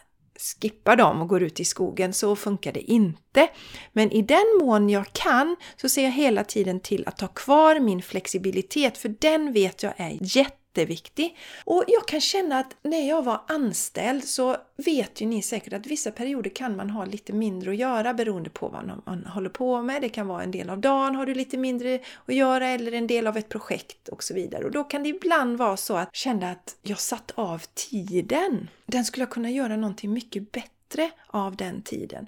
skippar 0.61 0.97
dem 0.97 1.21
och 1.23 1.29
går 1.29 1.43
ut 1.43 1.61
i 1.61 1.65
skogen. 1.65 2.13
Så 2.13 2.37
funkar 2.37 2.73
det 2.73 2.91
inte. 2.91 3.49
Men 3.93 4.11
i 4.11 4.23
den 4.23 4.59
mån 4.61 4.91
jag 4.91 5.13
kan 5.13 5.57
så 5.77 5.89
ser 5.89 6.03
jag 6.05 6.11
hela 6.11 6.45
tiden 6.45 6.81
till 6.81 7.05
att 7.07 7.17
ta 7.17 7.29
kvar 7.29 7.81
min 7.81 8.03
flexibilitet 8.03 8.99
för 8.99 9.09
den 9.09 9.53
vet 9.53 9.83
jag 9.83 9.93
är 9.97 10.19
jätte 10.21 10.60
jätteviktig. 10.71 11.37
Och 11.65 11.85
jag 11.89 12.09
kan 12.09 12.21
känna 12.21 12.59
att 12.59 12.77
när 12.83 13.09
jag 13.09 13.23
var 13.23 13.41
anställd 13.49 14.25
så 14.25 14.57
vet 14.77 15.21
ju 15.21 15.27
ni 15.27 15.43
säkert 15.43 15.73
att 15.73 15.87
vissa 15.87 16.11
perioder 16.11 16.51
kan 16.51 16.77
man 16.77 16.91
ha 16.91 17.05
lite 17.05 17.33
mindre 17.33 17.71
att 17.71 17.77
göra 17.77 18.15
beroende 18.15 18.51
på 18.51 18.69
vad 18.69 19.03
man 19.07 19.27
håller 19.27 19.51
på 19.51 19.83
med. 19.83 20.03
Det 20.03 20.09
kan 20.09 20.27
vara 20.27 20.43
en 20.43 20.51
del 20.51 20.71
av 20.71 20.79
dagen 20.79 21.15
har 21.15 21.27
du 21.27 21.35
lite 21.35 21.57
mindre 21.57 22.01
att 22.27 22.35
göra 22.35 22.69
eller 22.69 22.93
en 22.93 23.07
del 23.07 23.27
av 23.27 23.37
ett 23.37 23.49
projekt 23.49 24.09
och 24.09 24.23
så 24.23 24.35
vidare. 24.35 24.65
Och 24.65 24.71
då 24.71 24.85
kan 24.85 25.03
det 25.03 25.09
ibland 25.09 25.59
vara 25.59 25.77
så 25.77 25.97
att 25.97 26.09
jag 26.09 26.17
kände 26.17 26.51
att 26.51 26.77
jag 26.83 26.99
satt 26.99 27.33
av 27.35 27.63
tiden. 27.75 28.69
Den 28.87 29.05
skulle 29.05 29.23
jag 29.23 29.31
kunna 29.31 29.51
göra 29.51 29.77
någonting 29.77 30.13
mycket 30.13 30.53
bättre 30.53 31.11
av 31.27 31.57
den 31.57 31.83
tiden. 31.83 32.27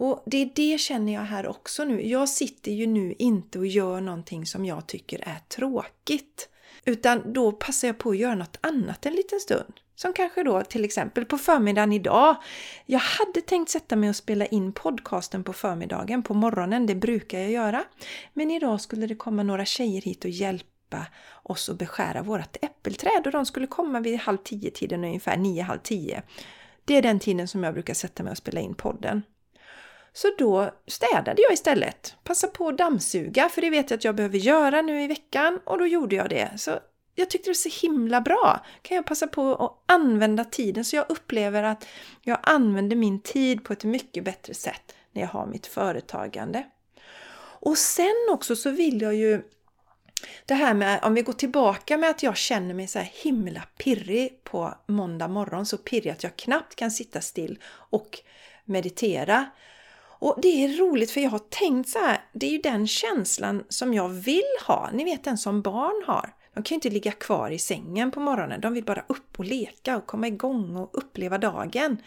Och 0.00 0.22
det 0.26 0.36
är 0.36 0.50
det 0.54 0.78
känner 0.80 1.14
jag 1.14 1.20
här 1.20 1.46
också 1.46 1.84
nu. 1.84 2.08
Jag 2.08 2.28
sitter 2.28 2.72
ju 2.72 2.86
nu 2.86 3.14
inte 3.18 3.58
och 3.58 3.66
gör 3.66 4.00
någonting 4.00 4.46
som 4.46 4.64
jag 4.64 4.86
tycker 4.86 5.28
är 5.28 5.38
tråkigt. 5.48 6.48
Utan 6.88 7.32
då 7.32 7.52
passar 7.52 7.88
jag 7.88 7.98
på 7.98 8.10
att 8.10 8.16
göra 8.16 8.34
något 8.34 8.56
annat 8.60 9.06
en 9.06 9.12
liten 9.12 9.40
stund. 9.40 9.72
Som 9.94 10.12
kanske 10.12 10.42
då 10.42 10.62
till 10.62 10.84
exempel 10.84 11.24
på 11.24 11.38
förmiddagen 11.38 11.92
idag. 11.92 12.36
Jag 12.86 12.98
hade 12.98 13.40
tänkt 13.40 13.70
sätta 13.70 13.96
mig 13.96 14.08
och 14.08 14.16
spela 14.16 14.46
in 14.46 14.72
podcasten 14.72 15.44
på 15.44 15.52
förmiddagen, 15.52 16.22
på 16.22 16.34
morgonen, 16.34 16.86
det 16.86 16.94
brukar 16.94 17.38
jag 17.38 17.50
göra. 17.50 17.84
Men 18.32 18.50
idag 18.50 18.80
skulle 18.80 19.06
det 19.06 19.14
komma 19.14 19.42
några 19.42 19.64
tjejer 19.64 20.02
hit 20.02 20.24
och 20.24 20.30
hjälpa 20.30 21.06
oss 21.42 21.68
att 21.68 21.78
beskära 21.78 22.22
vårt 22.22 22.56
äppelträd 22.62 23.22
och 23.26 23.32
de 23.32 23.46
skulle 23.46 23.66
komma 23.66 24.00
vid 24.00 24.18
halv 24.18 24.38
tio 24.38 24.70
tiden 24.70 25.04
ungefär, 25.04 25.36
nio, 25.36 25.62
halv 25.62 25.78
tio. 25.78 26.22
Det 26.84 26.94
är 26.94 27.02
den 27.02 27.18
tiden 27.18 27.48
som 27.48 27.64
jag 27.64 27.74
brukar 27.74 27.94
sätta 27.94 28.22
mig 28.22 28.30
och 28.30 28.38
spela 28.38 28.60
in 28.60 28.74
podden. 28.74 29.22
Så 30.18 30.28
då 30.38 30.70
städade 30.86 31.42
jag 31.42 31.52
istället. 31.52 32.14
Passa 32.24 32.46
på 32.46 32.68
att 32.68 32.78
dammsuga, 32.78 33.48
för 33.48 33.60
det 33.60 33.70
vet 33.70 33.90
jag 33.90 33.98
att 33.98 34.04
jag 34.04 34.14
behöver 34.14 34.38
göra 34.38 34.82
nu 34.82 35.02
i 35.02 35.06
veckan 35.06 35.60
och 35.64 35.78
då 35.78 35.86
gjorde 35.86 36.16
jag 36.16 36.30
det. 36.30 36.50
Så 36.56 36.78
jag 37.14 37.30
tyckte 37.30 37.46
det 37.46 37.50
var 37.50 37.70
så 37.70 37.86
himla 37.86 38.20
bra. 38.20 38.66
Kan 38.82 38.94
jag 38.94 39.06
passa 39.06 39.26
på 39.26 39.54
att 39.54 39.92
använda 39.94 40.44
tiden 40.44 40.84
så 40.84 40.96
jag 40.96 41.06
upplever 41.08 41.62
att 41.62 41.86
jag 42.22 42.38
använder 42.42 42.96
min 42.96 43.20
tid 43.20 43.64
på 43.64 43.72
ett 43.72 43.84
mycket 43.84 44.24
bättre 44.24 44.54
sätt 44.54 44.94
när 45.12 45.22
jag 45.22 45.28
har 45.28 45.46
mitt 45.46 45.66
företagande. 45.66 46.66
Och 47.60 47.78
sen 47.78 48.28
också 48.30 48.56
så 48.56 48.70
vill 48.70 49.02
jag 49.02 49.14
ju 49.14 49.42
det 50.46 50.54
här 50.54 50.74
med, 50.74 51.00
om 51.02 51.14
vi 51.14 51.22
går 51.22 51.32
tillbaka 51.32 51.96
med 51.96 52.10
att 52.10 52.22
jag 52.22 52.36
känner 52.36 52.74
mig 52.74 52.86
så 52.86 52.98
här 52.98 53.10
himla 53.22 53.62
pirrig 53.76 54.44
på 54.44 54.74
måndag 54.86 55.28
morgon, 55.28 55.66
så 55.66 55.78
pirrig 55.78 56.10
att 56.10 56.22
jag 56.22 56.36
knappt 56.36 56.74
kan 56.74 56.90
sitta 56.90 57.20
still 57.20 57.58
och 57.90 58.18
meditera. 58.64 59.46
Och 60.18 60.38
det 60.42 60.64
är 60.64 60.78
roligt 60.78 61.10
för 61.10 61.20
jag 61.20 61.30
har 61.30 61.38
tänkt 61.38 61.88
så 61.88 61.98
här, 61.98 62.20
det 62.32 62.46
är 62.46 62.50
ju 62.50 62.58
den 62.58 62.86
känslan 62.86 63.64
som 63.68 63.94
jag 63.94 64.08
vill 64.08 64.56
ha. 64.66 64.90
Ni 64.92 65.04
vet 65.04 65.24
den 65.24 65.38
som 65.38 65.62
barn 65.62 66.04
har. 66.06 66.34
De 66.54 66.62
kan 66.62 66.74
ju 66.74 66.76
inte 66.76 66.90
ligga 66.90 67.12
kvar 67.12 67.50
i 67.50 67.58
sängen 67.58 68.10
på 68.10 68.20
morgonen. 68.20 68.60
De 68.60 68.72
vill 68.72 68.84
bara 68.84 69.04
upp 69.06 69.38
och 69.38 69.44
leka 69.44 69.96
och 69.96 70.06
komma 70.06 70.26
igång 70.26 70.76
och 70.76 70.90
uppleva 70.92 71.38
dagen. 71.38 71.98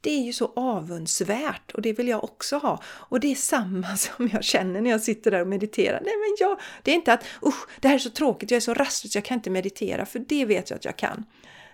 Det 0.00 0.10
är 0.10 0.22
ju 0.22 0.32
så 0.32 0.52
avundsvärt 0.56 1.72
och 1.74 1.82
det 1.82 1.92
vill 1.92 2.08
jag 2.08 2.24
också 2.24 2.58
ha. 2.58 2.82
Och 2.84 3.20
det 3.20 3.30
är 3.30 3.34
samma 3.34 3.96
som 3.96 4.28
jag 4.32 4.44
känner 4.44 4.80
när 4.80 4.90
jag 4.90 5.02
sitter 5.02 5.30
där 5.30 5.40
och 5.40 5.46
mediterar. 5.46 6.00
Nej 6.04 6.14
men 6.16 6.36
jag, 6.48 6.60
det 6.82 6.90
är 6.90 6.94
inte 6.94 7.12
att 7.12 7.24
usch, 7.46 7.68
det 7.80 7.88
här 7.88 7.94
är 7.94 7.98
så 7.98 8.10
tråkigt, 8.10 8.50
jag 8.50 8.56
är 8.56 8.60
så 8.60 8.74
rastlös, 8.74 9.14
jag 9.14 9.24
kan 9.24 9.34
inte 9.34 9.50
meditera. 9.50 10.06
För 10.06 10.18
det 10.18 10.44
vet 10.44 10.70
jag 10.70 10.76
att 10.76 10.84
jag 10.84 10.96
kan. 10.96 11.24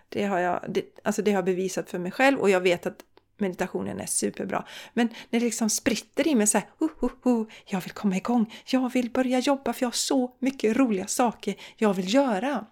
Det 0.08 0.24
har 0.24 0.38
jag, 0.38 0.64
det, 0.68 0.84
alltså 1.04 1.22
det 1.22 1.30
har 1.30 1.38
jag 1.38 1.44
bevisat 1.44 1.90
för 1.90 1.98
mig 1.98 2.12
själv 2.12 2.38
och 2.38 2.50
jag 2.50 2.60
vet 2.60 2.86
att 2.86 2.98
meditationen 3.36 4.00
är 4.00 4.06
superbra. 4.06 4.64
Men 4.94 5.08
när 5.30 5.40
det 5.40 5.46
liksom 5.46 5.70
spritter 5.70 6.28
i 6.28 6.34
mig 6.34 6.46
så 6.46 6.58
här, 6.58 6.68
uh, 6.82 7.04
uh, 7.04 7.32
uh, 7.32 7.46
jag 7.66 7.80
vill 7.80 7.92
komma 7.92 8.16
igång, 8.16 8.54
jag 8.66 8.92
vill 8.92 9.10
börja 9.10 9.38
jobba 9.38 9.72
för 9.72 9.82
jag 9.82 9.88
har 9.88 9.92
så 9.92 10.36
mycket 10.38 10.76
roliga 10.76 11.06
saker 11.06 11.54
jag 11.76 11.94
vill 11.94 12.14
göra. 12.14 12.66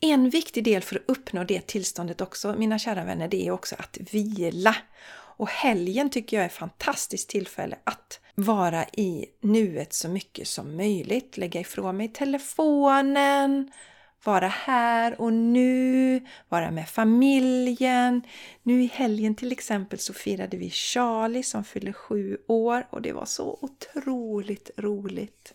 En 0.00 0.30
viktig 0.30 0.64
del 0.64 0.82
för 0.82 0.96
att 0.96 1.02
uppnå 1.06 1.44
det 1.44 1.66
tillståndet 1.66 2.20
också, 2.20 2.54
mina 2.58 2.78
kära 2.78 3.04
vänner, 3.04 3.28
det 3.28 3.46
är 3.46 3.50
också 3.50 3.76
att 3.78 3.98
vila. 4.10 4.76
Och 5.38 5.48
helgen 5.48 6.10
tycker 6.10 6.36
jag 6.36 6.44
är 6.44 6.48
ett 6.48 6.54
fantastiskt 6.54 7.28
tillfälle 7.28 7.78
att 7.84 8.20
vara 8.34 8.84
i 8.84 9.26
nuet 9.40 9.92
så 9.92 10.08
mycket 10.08 10.48
som 10.48 10.76
möjligt. 10.76 11.36
Lägga 11.36 11.60
ifrån 11.60 11.96
mig 11.96 12.08
telefonen, 12.08 13.72
vara 14.26 14.48
här 14.48 15.20
och 15.20 15.32
nu, 15.32 16.20
vara 16.48 16.70
med 16.70 16.88
familjen. 16.88 18.22
Nu 18.62 18.82
i 18.82 18.86
helgen 18.86 19.34
till 19.34 19.52
exempel 19.52 19.98
så 19.98 20.12
firade 20.12 20.56
vi 20.56 20.70
Charlie 20.70 21.42
som 21.42 21.64
fyller 21.64 21.92
sju 21.92 22.38
år 22.46 22.86
och 22.90 23.02
det 23.02 23.12
var 23.12 23.24
så 23.24 23.58
otroligt 23.62 24.70
roligt. 24.76 25.54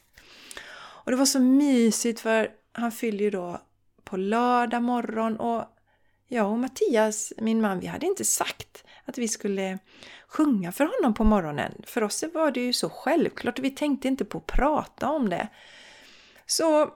Och 0.74 1.12
det 1.12 1.18
var 1.18 1.26
så 1.26 1.40
mysigt 1.40 2.20
för 2.20 2.50
han 2.72 2.92
fyller 2.92 3.24
ju 3.24 3.30
då 3.30 3.62
på 4.04 4.18
lördag 4.18 4.84
morgon 4.84 5.38
och 5.38 5.66
jag 6.28 6.52
och 6.52 6.60
Mattias, 6.60 7.34
min 7.38 7.62
man, 7.62 7.80
vi 7.80 7.88
hade 7.88 8.06
inte 8.06 8.26
sagt 8.26 8.84
att 9.06 9.18
vi 9.18 9.28
skulle 9.28 9.80
sjunga 10.28 10.72
för 10.72 10.84
honom 10.86 11.14
på 11.14 11.24
morgonen. 11.24 11.74
För 11.88 12.04
oss 12.04 12.24
var 12.34 12.52
det 12.52 12.62
ju 12.62 12.74
så 12.74 12.90
självklart 12.90 13.60
och 13.60 13.66
vi 13.66 13.72
tänkte 13.72 14.08
inte 14.08 14.26
på 14.26 14.38
att 14.38 14.46
prata 14.46 15.10
om 15.10 15.30
det. 15.30 15.48
Så 16.46 16.94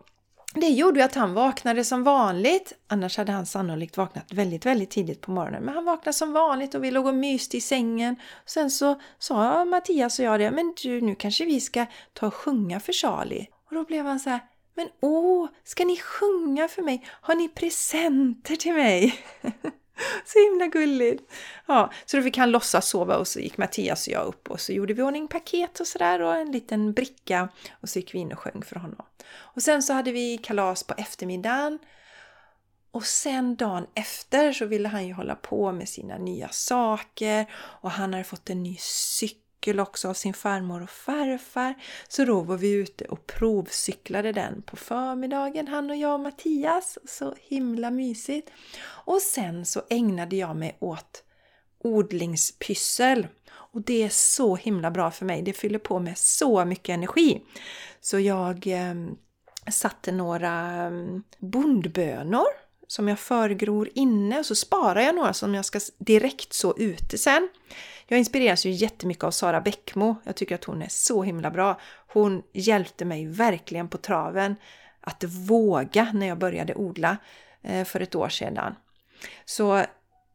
det 0.62 0.70
gjorde 0.70 1.00
ju 1.00 1.06
att 1.06 1.16
han 1.16 1.34
vaknade 1.34 1.84
som 1.84 2.04
vanligt, 2.04 2.74
annars 2.88 3.18
hade 3.18 3.32
han 3.32 3.46
sannolikt 3.46 3.98
vaknat 3.98 4.34
väldigt, 4.34 4.66
väldigt 4.66 4.90
tidigt 4.90 5.22
på 5.22 5.32
morgonen. 5.32 5.64
Men 5.64 5.76
han 5.76 5.86
vaknade 5.86 6.14
som 6.14 6.34
vanligt 6.34 6.76
och 6.76 6.84
vi 6.84 6.92
låg 6.92 7.06
och 7.06 7.16
myste 7.16 7.58
i 7.58 7.62
sängen. 7.62 8.16
Sen 8.46 8.72
så 8.72 9.02
sa 9.20 9.66
Mattias 9.66 10.20
och 10.20 10.26
jag 10.26 10.40
det, 10.40 10.52
men 10.52 10.74
du, 10.84 11.02
nu 11.02 11.16
kanske 11.16 11.46
vi 11.46 11.62
ska 11.62 11.86
ta 12.14 12.28
och 12.28 12.34
sjunga 12.34 12.80
för 12.80 12.94
Charlie. 12.94 13.48
Och 13.70 13.76
då 13.76 13.84
blev 13.84 14.06
han 14.06 14.20
så 14.20 14.30
här, 14.30 14.40
men 14.76 14.88
åh, 15.02 15.48
ska 15.64 15.86
ni 15.86 15.98
sjunga 15.98 16.68
för 16.68 16.82
mig? 16.82 17.08
Har 17.22 17.36
ni 17.36 17.50
presenter 17.50 18.56
till 18.56 18.74
mig? 18.74 19.16
Så 20.26 20.40
himla 20.40 20.68
gulligt! 20.68 21.32
Ja, 21.66 21.92
så 22.06 22.18
då 22.18 22.24
fick 22.24 22.38
han 22.38 22.52
låtsas 22.52 22.88
sova 22.90 23.18
och 23.18 23.28
så 23.28 23.40
gick 23.40 23.58
Mattias 23.58 24.08
och 24.08 24.14
jag 24.14 24.26
upp 24.26 24.50
och 24.50 24.62
så 24.62 24.74
gjorde 24.74 24.94
vi 24.94 25.02
ordning 25.02 25.28
paket 25.28 25.80
och 25.80 25.88
sådär 25.88 26.22
och 26.22 26.36
en 26.36 26.52
liten 26.52 26.94
bricka 26.94 27.50
och 27.82 27.90
så 27.90 28.00
gick 28.00 28.14
vi 28.14 28.20
in 28.20 28.32
och 28.32 28.40
sjöng 28.40 28.64
för 28.64 28.76
honom. 28.76 29.06
Och 29.38 29.62
sen 29.62 29.84
så 29.84 29.94
hade 29.94 30.12
vi 30.12 30.38
kalas 30.38 30.84
på 30.84 30.94
eftermiddagen 30.98 31.80
och 32.92 33.06
sen 33.06 33.56
dagen 33.56 33.88
efter 33.94 34.54
så 34.54 34.66
ville 34.66 34.88
han 34.88 35.08
ju 35.08 35.14
hålla 35.14 35.36
på 35.36 35.72
med 35.72 35.90
sina 35.90 36.18
nya 36.18 36.50
saker 36.50 37.46
och 37.56 37.92
han 37.92 38.14
hade 38.14 38.24
fått 38.24 38.50
en 38.50 38.64
ny 38.64 38.76
cykel 38.80 39.45
cykel 39.66 39.80
också 39.80 40.10
av 40.10 40.14
sin 40.14 40.34
farmor 40.34 40.84
och 40.84 40.90
farfar. 40.90 41.74
Så 42.08 42.26
då 42.26 42.42
var 42.42 42.58
vi 42.58 42.72
ute 42.72 43.06
och 43.06 43.28
provcyklade 43.28 44.32
den 44.32 44.62
på 44.62 44.76
förmiddagen, 44.76 45.68
han 45.68 45.90
och 45.90 45.96
jag 45.96 46.14
och 46.14 46.20
Mattias. 46.20 46.98
Så 47.06 47.36
himla 47.42 47.92
mysigt! 47.92 48.52
Och 49.06 49.22
sen 49.22 49.66
så 49.66 49.82
ägnade 49.90 50.36
jag 50.36 50.56
mig 50.56 50.78
åt 50.80 51.24
odlingspyssel. 51.84 53.28
Och 53.74 53.82
det 53.82 54.04
är 54.04 54.10
så 54.10 54.56
himla 54.56 54.92
bra 54.92 55.12
för 55.12 55.26
mig. 55.26 55.42
Det 55.42 55.54
fyller 55.54 55.80
på 55.80 56.00
med 56.00 56.18
så 56.18 56.66
mycket 56.66 56.94
energi. 56.94 57.42
Så 58.02 58.20
jag 58.20 58.68
eh, 58.68 58.96
satte 59.72 60.12
några 60.12 60.52
ehm, 60.52 61.24
bondbönor 61.40 62.48
som 62.88 63.08
jag 63.08 63.20
förgror 63.20 63.90
inne 63.96 64.40
och 64.40 64.46
så 64.46 64.56
sparar 64.56 65.02
jag 65.02 65.16
några 65.16 65.34
som 65.34 65.56
jag 65.56 65.66
ska 65.66 65.80
direkt 65.98 66.54
så 66.54 66.78
ute 66.78 67.18
sen. 67.18 67.50
Jag 68.08 68.20
inspireras 68.20 68.66
ju 68.66 68.70
jättemycket 68.70 69.24
av 69.24 69.32
Sara 69.32 69.62
Bäckmo. 69.62 70.16
Jag 70.24 70.36
tycker 70.36 70.56
att 70.56 70.64
hon 70.64 70.82
är 70.82 70.90
så 70.90 71.24
himla 71.24 71.52
bra. 71.52 71.80
Hon 72.08 72.44
hjälpte 72.54 73.06
mig 73.06 73.28
verkligen 73.28 73.88
på 73.88 73.98
traven 73.98 74.56
att 75.02 75.24
våga 75.24 76.12
när 76.14 76.28
jag 76.28 76.38
började 76.38 76.76
odla 76.76 77.18
eh, 77.62 77.86
för 77.86 78.00
ett 78.00 78.16
år 78.16 78.30
sedan. 78.30 78.76
Så 79.46 79.84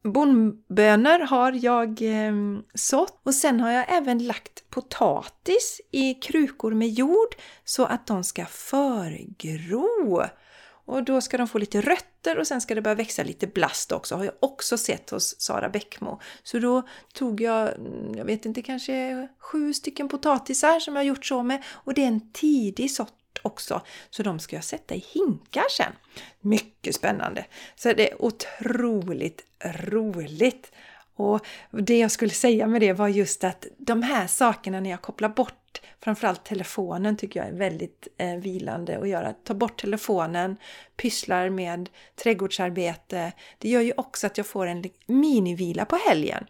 bondbönor 0.03 1.27
har 1.27 1.53
jag 1.53 2.03
eh, 2.03 2.33
sått 2.75 3.21
och 3.23 3.35
sen 3.35 3.61
har 3.61 3.71
jag 3.71 3.85
även 3.89 4.27
lagt 4.27 4.71
potatis 4.71 5.81
i 5.91 6.15
krukor 6.15 6.75
med 6.75 6.89
jord 6.89 7.35
så 7.65 7.85
att 7.85 8.07
de 8.07 8.25
ska 8.25 8.47
förgro. 8.47 10.23
Och 10.85 11.05
då 11.05 11.21
ska 11.21 11.39
de 11.39 11.49
få 11.49 11.59
lite 11.59 11.81
rötter 11.81 12.39
och 12.39 12.47
sen 12.47 12.61
ska 12.61 12.75
det 12.75 12.83
börja 12.83 12.95
växa 12.95 13.23
lite 13.23 13.47
blast 13.47 13.93
också, 13.93 14.17
har 14.17 14.25
jag 14.25 14.35
också 14.41 14.79
sett 14.79 15.11
hos 15.11 15.41
Sara 15.41 15.69
Bäckmo. 15.69 16.21
Så 16.43 16.59
då 16.59 16.83
tog 17.13 17.41
jag, 17.41 17.69
mm, 17.69 18.15
jag 18.17 18.25
vet 18.25 18.45
inte, 18.45 18.63
kanske 18.63 19.29
sju 19.39 19.75
stycken 19.75 20.09
potatisar 20.09 20.81
som 20.81 20.97
jag 20.97 21.05
gjort 21.05 21.27
så 21.27 21.43
med 21.43 21.63
och 21.69 21.95
det 21.95 22.03
är 22.03 22.09
en 22.09 22.33
tidig 22.33 22.91
sort 22.91 23.41
också. 23.43 23.83
Så 24.11 24.23
de 24.23 24.39
ska 24.39 24.57
jag 24.57 24.65
sätta 24.65 24.95
i 24.95 25.05
hinkar 25.13 25.65
sen. 25.71 25.93
Mycket 26.41 26.95
spännande! 26.95 27.45
Så 27.77 27.93
det 27.93 28.11
är 28.11 28.23
otroligt 28.23 29.45
roligt! 29.65 30.73
Och 31.17 31.47
det 31.71 31.99
jag 31.99 32.11
skulle 32.11 32.31
säga 32.31 32.67
med 32.67 32.81
det 32.81 32.93
var 32.93 33.09
just 33.09 33.45
att 33.45 33.67
de 33.79 34.03
här 34.03 34.27
sakerna 34.27 34.81
när 34.81 34.91
jag 34.91 35.03
kopplar 35.03 35.29
bort 35.29 35.80
framförallt 36.05 36.45
telefonen 36.45 37.17
tycker 37.17 37.41
jag 37.41 37.49
är 37.49 37.53
väldigt 37.53 38.09
eh, 38.17 38.35
vilande 38.35 38.99
att 38.99 39.09
göra. 39.09 39.33
Ta 39.33 39.55
bort 39.55 39.81
telefonen, 39.81 40.57
pysslar 40.97 41.51
med 41.51 41.89
trädgårdsarbete. 42.23 43.33
Det 43.59 43.69
gör 43.69 43.81
ju 43.81 43.93
också 43.97 44.27
att 44.27 44.37
jag 44.37 44.47
får 44.47 44.67
en 44.67 44.85
minivila 45.07 45.85
på 45.85 45.97
helgen. 45.97 46.47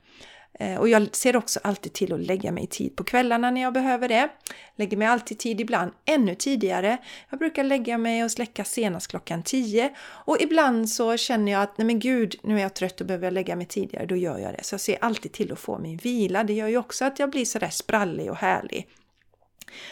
Eh, 0.61 0.77
och 0.77 0.89
jag 0.89 1.17
ser 1.17 1.37
också 1.37 1.61
alltid 1.63 1.93
till 1.93 2.13
att 2.13 2.21
lägga 2.21 2.53
mig 2.53 2.67
tid 2.67 2.97
på 2.97 3.05
kvällarna 3.05 3.51
när 3.51 3.61
jag 3.61 3.73
behöver 3.73 4.09
det. 4.09 4.29
Lägger 4.77 4.97
mig 4.97 5.09
alltid 5.09 5.39
tid, 5.39 5.61
ibland 5.61 5.93
ännu 6.05 6.35
tidigare. 6.35 6.99
Jag 7.31 7.39
brukar 7.39 7.65
lägga 7.65 7.99
mig 7.99 8.25
och 8.25 8.31
släcka 8.31 8.65
senast 8.65 9.09
klockan 9.09 9.43
10. 9.43 9.91
Och 10.01 10.37
ibland 10.41 10.91
så 10.91 11.17
känner 11.17 11.53
jag 11.53 11.63
att 11.63 11.79
nej 11.79 11.87
men 11.87 11.99
gud, 11.99 12.37
nu 12.43 12.57
är 12.57 12.63
jag 12.63 12.75
trött 12.75 13.01
och 13.01 13.07
behöver 13.07 13.27
jag 13.27 13.35
lägga 13.35 13.57
mig 13.57 13.67
tidigare, 13.67 14.07
då 14.07 14.17
gör 14.17 14.39
jag 14.39 14.55
det. 14.55 14.65
Så 14.65 14.75
jag 14.75 14.81
ser 14.81 14.99
alltid 15.01 15.33
till 15.33 15.53
att 15.53 15.59
få 15.59 15.79
min 15.79 15.97
vila. 15.97 16.45
Det 16.45 16.53
gör 16.53 16.69
ju 16.69 16.77
också 16.77 17.05
att 17.05 17.19
jag 17.19 17.31
blir 17.31 17.45
sådär 17.45 17.71
sprallig 17.71 18.31
och 18.31 18.37
härlig. 18.37 18.87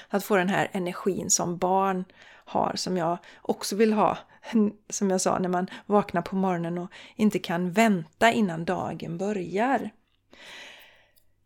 Att 0.08 0.24
få 0.24 0.36
den 0.36 0.48
här 0.48 0.68
energin 0.72 1.30
som 1.30 1.58
barn 1.58 2.04
har, 2.44 2.72
som 2.76 2.96
jag 2.96 3.18
också 3.42 3.76
vill 3.76 3.92
ha. 3.92 4.18
Som 4.90 5.10
jag 5.10 5.20
sa, 5.20 5.38
när 5.38 5.48
man 5.48 5.70
vaknar 5.86 6.22
på 6.22 6.36
morgonen 6.36 6.78
och 6.78 6.90
inte 7.16 7.38
kan 7.38 7.72
vänta 7.72 8.32
innan 8.32 8.64
dagen 8.64 9.18
börjar. 9.18 9.90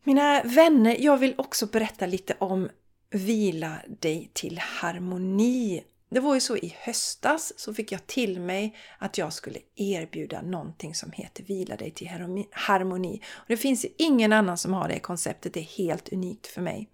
Mina 0.04 0.42
vänner, 0.42 0.96
jag 1.00 1.18
vill 1.18 1.34
också 1.38 1.66
berätta 1.66 2.06
lite 2.06 2.34
om 2.38 2.68
Vila 3.10 3.76
dig 4.00 4.30
till 4.32 4.58
harmoni. 4.58 5.84
Det 6.08 6.20
var 6.20 6.34
ju 6.34 6.40
så 6.40 6.56
i 6.56 6.76
höstas 6.78 7.52
så 7.56 7.74
fick 7.74 7.92
jag 7.92 8.06
till 8.06 8.40
mig 8.40 8.76
att 8.98 9.18
jag 9.18 9.32
skulle 9.32 9.58
erbjuda 9.76 10.42
någonting 10.42 10.94
som 10.94 11.12
heter 11.12 11.44
Vila 11.44 11.76
dig 11.76 11.90
till 11.90 12.08
harmoni. 12.50 13.20
Och 13.32 13.44
det 13.48 13.56
finns 13.56 13.86
ingen 13.96 14.32
annan 14.32 14.58
som 14.58 14.72
har 14.72 14.88
det 14.88 14.98
konceptet, 14.98 15.54
det 15.54 15.60
är 15.60 15.84
helt 15.84 16.12
unikt 16.12 16.46
för 16.46 16.60
mig. 16.60 16.88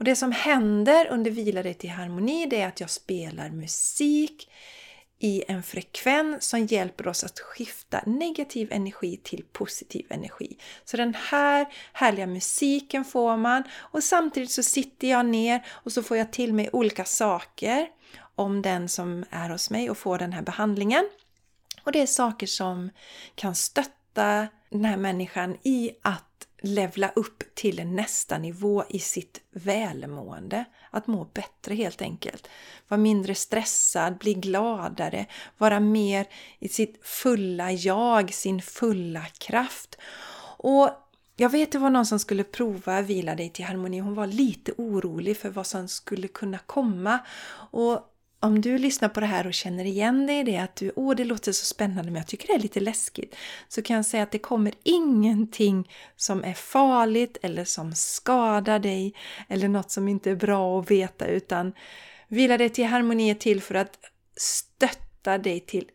Och 0.00 0.04
det 0.04 0.16
som 0.16 0.32
händer 0.32 1.06
under 1.10 1.30
Vila 1.30 1.62
dig 1.62 1.74
till 1.74 1.90
harmoni 1.90 2.46
det 2.46 2.60
är 2.60 2.68
att 2.68 2.80
jag 2.80 2.90
spelar 2.90 3.50
musik 3.50 4.50
i 5.18 5.44
en 5.48 5.62
frekvens 5.62 6.44
som 6.44 6.66
hjälper 6.66 7.08
oss 7.08 7.24
att 7.24 7.40
skifta 7.40 8.00
negativ 8.06 8.72
energi 8.72 9.20
till 9.22 9.44
positiv 9.52 10.06
energi. 10.10 10.56
Så 10.84 10.96
den 10.96 11.14
här 11.14 11.66
härliga 11.92 12.26
musiken 12.26 13.04
får 13.04 13.36
man 13.36 13.62
och 13.78 14.04
samtidigt 14.04 14.50
så 14.50 14.62
sitter 14.62 15.10
jag 15.10 15.26
ner 15.26 15.66
och 15.68 15.92
så 15.92 16.02
får 16.02 16.16
jag 16.16 16.32
till 16.32 16.54
mig 16.54 16.70
olika 16.72 17.04
saker 17.04 17.88
om 18.34 18.62
den 18.62 18.88
som 18.88 19.24
är 19.30 19.50
hos 19.50 19.70
mig 19.70 19.90
och 19.90 19.98
får 19.98 20.18
den 20.18 20.32
här 20.32 20.42
behandlingen. 20.42 21.08
Och 21.82 21.92
det 21.92 22.00
är 22.00 22.06
saker 22.06 22.46
som 22.46 22.90
kan 23.34 23.54
stötta 23.54 24.48
den 24.70 24.84
här 24.84 24.96
människan 24.96 25.56
i 25.62 25.90
att 26.02 26.46
levla 26.62 27.08
upp 27.08 27.42
till 27.54 27.86
nästa 27.86 28.38
nivå 28.38 28.84
i 28.88 28.98
sitt 28.98 29.40
välmående. 29.50 30.64
Att 30.90 31.06
må 31.06 31.24
bättre 31.24 31.74
helt 31.74 32.02
enkelt. 32.02 32.48
Vara 32.88 33.00
mindre 33.00 33.34
stressad, 33.34 34.18
bli 34.18 34.34
gladare, 34.34 35.26
vara 35.58 35.80
mer 35.80 36.26
i 36.58 36.68
sitt 36.68 36.98
fulla 37.02 37.72
jag, 37.72 38.34
sin 38.34 38.62
fulla 38.62 39.26
kraft. 39.38 39.98
Och 40.58 40.90
jag 41.36 41.50
vet 41.50 41.72
det 41.72 41.78
var 41.78 41.90
någon 41.90 42.06
som 42.06 42.18
skulle 42.18 42.44
prova 42.44 43.02
Vila 43.02 43.34
dig 43.34 43.50
till 43.50 43.64
harmoni. 43.64 43.98
Hon 43.98 44.14
var 44.14 44.26
lite 44.26 44.72
orolig 44.78 45.36
för 45.36 45.50
vad 45.50 45.66
som 45.66 45.88
skulle 45.88 46.28
kunna 46.28 46.58
komma. 46.58 47.18
Och 47.70 48.09
om 48.40 48.60
du 48.60 48.78
lyssnar 48.78 49.08
på 49.08 49.20
det 49.20 49.26
här 49.26 49.46
och 49.46 49.54
känner 49.54 49.84
igen 49.84 50.26
dig 50.26 50.40
i 50.40 50.42
det, 50.42 50.56
att 50.56 50.76
du, 50.76 50.92
åh 50.96 51.14
det 51.14 51.24
låter 51.24 51.52
så 51.52 51.64
spännande 51.64 52.10
men 52.10 52.20
jag 52.20 52.26
tycker 52.26 52.46
det 52.46 52.54
är 52.54 52.58
lite 52.58 52.80
läskigt, 52.80 53.36
så 53.68 53.82
kan 53.82 53.96
jag 53.96 54.06
säga 54.06 54.22
att 54.22 54.30
det 54.30 54.38
kommer 54.38 54.72
ingenting 54.82 55.90
som 56.16 56.44
är 56.44 56.54
farligt 56.54 57.38
eller 57.42 57.64
som 57.64 57.94
skadar 57.94 58.78
dig 58.78 59.14
eller 59.48 59.68
något 59.68 59.90
som 59.90 60.08
inte 60.08 60.30
är 60.30 60.36
bra 60.36 60.80
att 60.80 60.90
veta 60.90 61.26
utan 61.26 61.72
vila 62.28 62.58
dig 62.58 62.68
till 62.68 62.86
harmoni 62.86 63.30
är 63.30 63.34
till 63.34 63.62
för 63.62 63.74
att 63.74 63.98
stötta 64.36 65.38
dig 65.38 65.60
till 65.60 65.90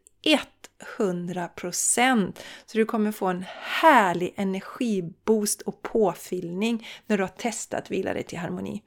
100% 0.97 2.33
Så 2.65 2.77
du 2.77 2.85
kommer 2.85 3.11
få 3.11 3.27
en 3.27 3.45
härlig 3.61 4.33
energiboost 4.37 5.61
och 5.61 5.81
påfyllning 5.81 6.87
när 7.05 7.17
du 7.17 7.23
har 7.23 7.27
testat 7.27 7.91
vila 7.91 8.13
dig 8.13 8.23
till 8.23 8.37
harmoni. 8.37 8.81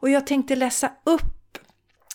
Och 0.00 0.10
jag 0.10 0.26
tänkte 0.26 0.56
läsa 0.56 0.92
upp 1.04 1.35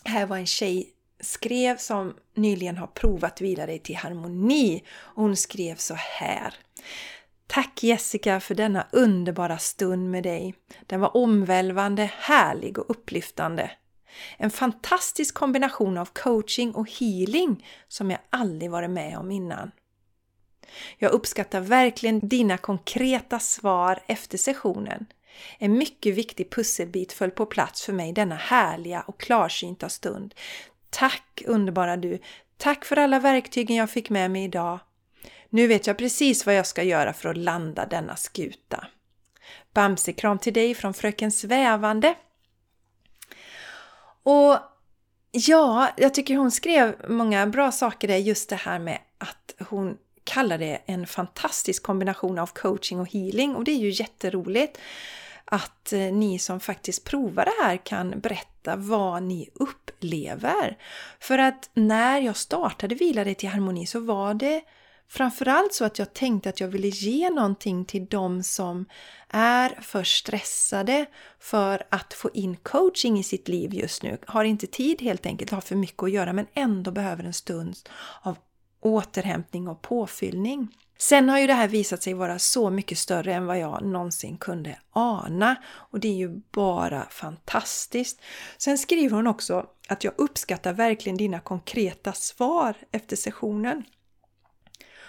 här 0.03 0.25
var 0.25 0.37
en 0.37 0.45
tjej 0.45 0.93
skrev 1.19 1.77
som 1.77 2.13
nyligen 2.33 2.77
har 2.77 2.87
provat 2.87 3.41
vila 3.41 3.65
dig 3.65 3.79
till 3.79 3.95
harmoni. 3.95 4.83
hon 5.15 5.35
skrev 5.35 5.75
så 5.75 5.93
här. 5.93 6.53
Tack 7.47 7.83
Jessica 7.83 8.39
för 8.39 8.55
denna 8.55 8.87
underbara 8.91 9.57
stund 9.57 10.11
med 10.11 10.23
dig. 10.23 10.55
Den 10.85 10.99
var 10.99 11.17
omvälvande, 11.17 12.11
härlig 12.17 12.77
och 12.77 12.89
upplyftande. 12.89 13.71
En 14.37 14.51
fantastisk 14.51 15.35
kombination 15.35 15.97
av 15.97 16.05
coaching 16.05 16.75
och 16.75 16.91
healing 16.91 17.67
som 17.87 18.11
jag 18.11 18.19
aldrig 18.29 18.71
varit 18.71 18.89
med 18.89 19.17
om 19.17 19.31
innan. 19.31 19.71
Jag 20.97 21.11
uppskattar 21.11 21.61
verkligen 21.61 22.27
dina 22.27 22.57
konkreta 22.57 23.39
svar 23.39 23.99
efter 24.07 24.37
sessionen. 24.37 25.05
En 25.57 25.77
mycket 25.77 26.15
viktig 26.15 26.49
pusselbit 26.49 27.13
föll 27.13 27.31
på 27.31 27.45
plats 27.45 27.85
för 27.85 27.93
mig 27.93 28.13
denna 28.13 28.35
härliga 28.35 29.01
och 29.01 29.19
klarsynta 29.19 29.89
stund. 29.89 30.35
Tack 30.89 31.43
underbara 31.45 31.97
du! 31.97 32.19
Tack 32.57 32.85
för 32.85 32.97
alla 32.97 33.19
verktygen 33.19 33.75
jag 33.75 33.89
fick 33.89 34.09
med 34.09 34.31
mig 34.31 34.43
idag. 34.43 34.79
Nu 35.49 35.67
vet 35.67 35.87
jag 35.87 35.97
precis 35.97 36.45
vad 36.45 36.55
jag 36.55 36.67
ska 36.67 36.83
göra 36.83 37.13
för 37.13 37.29
att 37.29 37.37
landa 37.37 37.85
denna 37.85 38.15
skuta. 38.15 38.87
Bamsekram 39.73 40.39
till 40.39 40.53
dig 40.53 40.75
från 40.75 40.93
Fröken 40.93 41.31
Svävande. 41.31 42.15
Och 44.23 44.57
ja, 45.31 45.89
jag 45.97 46.13
tycker 46.13 46.35
hon 46.35 46.51
skrev 46.51 46.95
många 47.09 47.47
bra 47.47 47.71
saker 47.71 48.07
där, 48.07 48.17
just 48.17 48.49
det 48.49 48.55
här 48.55 48.79
med 48.79 48.99
att 49.17 49.55
hon 49.69 49.97
kallar 50.23 50.57
det 50.57 50.81
en 50.85 51.07
fantastisk 51.07 51.83
kombination 51.83 52.39
av 52.39 52.47
coaching 52.47 52.99
och 52.99 53.11
healing 53.11 53.55
och 53.55 53.63
det 53.63 53.71
är 53.71 53.79
ju 53.79 53.89
jätteroligt 53.89 54.77
att 55.51 55.93
eh, 55.93 55.99
ni 55.99 56.39
som 56.39 56.59
faktiskt 56.59 57.03
provar 57.03 57.45
det 57.45 57.63
här 57.63 57.77
kan 57.77 58.19
berätta 58.19 58.75
vad 58.75 59.23
ni 59.23 59.49
upplever. 59.53 60.77
För 61.19 61.37
att 61.37 61.69
när 61.73 62.19
jag 62.21 62.37
startade 62.37 62.95
Vila 62.95 63.23
dig 63.23 63.35
till 63.35 63.49
harmoni 63.49 63.85
så 63.85 63.99
var 63.99 64.33
det 64.33 64.61
framförallt 65.07 65.73
så 65.73 65.85
att 65.85 65.99
jag 65.99 66.13
tänkte 66.13 66.49
att 66.49 66.59
jag 66.59 66.67
ville 66.67 66.87
ge 66.87 67.29
någonting 67.29 67.85
till 67.85 68.05
de 68.05 68.43
som 68.43 68.85
är 69.29 69.79
för 69.81 70.03
stressade 70.03 71.05
för 71.39 71.83
att 71.89 72.13
få 72.13 72.29
in 72.33 72.55
coaching 72.55 73.19
i 73.19 73.23
sitt 73.23 73.47
liv 73.47 73.73
just 73.73 74.03
nu. 74.03 74.17
Har 74.25 74.43
inte 74.43 74.67
tid 74.67 75.01
helt 75.01 75.25
enkelt, 75.25 75.51
har 75.51 75.61
för 75.61 75.75
mycket 75.75 76.03
att 76.03 76.11
göra 76.11 76.33
men 76.33 76.47
ändå 76.53 76.91
behöver 76.91 77.23
en 77.23 77.33
stund 77.33 77.75
av 78.21 78.37
återhämtning 78.81 79.67
och 79.67 79.81
påfyllning. 79.81 80.67
Sen 81.01 81.29
har 81.29 81.39
ju 81.39 81.47
det 81.47 81.53
här 81.53 81.67
visat 81.67 82.03
sig 82.03 82.13
vara 82.13 82.39
så 82.39 82.69
mycket 82.69 82.97
större 82.97 83.33
än 83.33 83.45
vad 83.45 83.59
jag 83.59 83.85
någonsin 83.85 84.37
kunde 84.37 84.79
ana 84.91 85.55
och 85.65 85.99
det 85.99 86.07
är 86.07 86.15
ju 86.15 86.41
bara 86.51 87.07
fantastiskt. 87.09 88.21
Sen 88.57 88.77
skriver 88.77 89.15
hon 89.15 89.27
också 89.27 89.65
att 89.87 90.03
jag 90.03 90.13
uppskattar 90.17 90.73
verkligen 90.73 91.17
dina 91.17 91.39
konkreta 91.39 92.13
svar 92.13 92.75
efter 92.91 93.15
sessionen. 93.15 93.83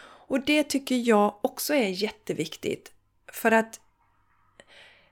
Och 0.05 0.45
det 0.45 0.65
tycker 0.65 0.95
jag 0.95 1.35
också 1.43 1.75
är 1.75 1.89
jätteviktigt 1.89 2.93
för 3.33 3.53
att 3.53 3.81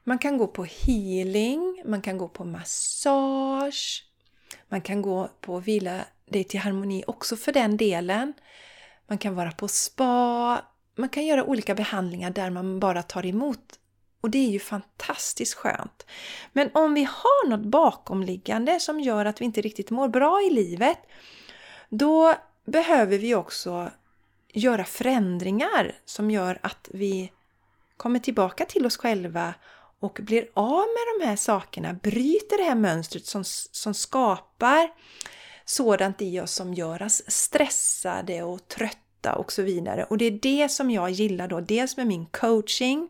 man 0.05 0.19
kan 0.19 0.39
gå 0.39 0.47
på 0.47 0.65
healing, 0.65 1.83
man 1.85 2.03
kan 2.03 2.19
gå 2.19 2.29
på 2.29 2.45
massage, 2.45 4.05
man 4.69 4.81
kan 4.81 5.03
gå 5.03 5.31
på 5.41 5.59
vila 5.59 6.05
dig 6.31 6.45
till 6.45 6.61
harmoni 6.61 7.05
också 7.07 7.37
för 7.37 7.53
den 7.53 7.77
delen 7.77 8.33
man 9.11 9.19
kan 9.19 9.35
vara 9.35 9.53
på 9.53 9.69
spa, 9.69 10.63
man 10.97 11.09
kan 11.09 11.27
göra 11.27 11.45
olika 11.45 11.75
behandlingar 11.75 12.31
där 12.31 12.51
man 12.51 12.81
bara 12.81 13.03
tar 13.03 13.27
emot 13.27 13.79
och 14.21 14.31
det 14.31 14.39
är 14.39 14.51
ju 14.51 14.59
fantastiskt 14.59 15.55
skönt. 15.55 16.07
Men 16.53 16.71
om 16.75 16.95
vi 16.95 17.05
har 17.05 17.49
något 17.49 17.67
bakomliggande 17.67 18.81
som 18.81 19.01
gör 19.01 19.25
att 19.25 19.41
vi 19.41 19.45
inte 19.45 19.61
riktigt 19.61 19.91
mår 19.91 20.09
bra 20.09 20.43
i 20.43 20.51
livet, 20.51 20.99
då 21.89 22.35
behöver 22.65 23.19
vi 23.19 23.35
också 23.35 23.91
göra 24.53 24.85
förändringar 24.85 25.99
som 26.05 26.31
gör 26.31 26.59
att 26.63 26.89
vi 26.93 27.33
kommer 27.97 28.19
tillbaka 28.19 28.65
till 28.65 28.87
oss 28.87 28.97
själva 28.97 29.55
och 30.01 30.19
blir 30.23 30.49
av 30.55 30.79
med 30.87 31.21
de 31.21 31.27
här 31.27 31.37
sakerna, 31.37 31.93
bryter 31.93 32.59
det 32.59 32.65
här 32.65 32.75
mönstret 32.75 33.27
som, 33.27 33.45
som 33.45 33.95
skapar 33.95 34.91
sådant 35.71 36.23
i 36.23 36.41
oss 36.41 36.53
som 36.53 36.75
gör 36.75 37.03
oss 37.03 37.23
stressade 37.27 38.43
och 38.43 38.69
trötta 38.69 39.35
och 39.35 39.53
så 39.53 39.63
vidare. 39.63 40.05
Och 40.05 40.19
det 40.19 40.25
är 40.25 40.31
det 40.31 40.69
som 40.69 40.91
jag 40.91 41.11
gillar 41.11 41.49
då, 41.49 41.61
dels 41.61 41.97
med 41.97 42.07
min 42.07 42.27
coaching 42.27 43.09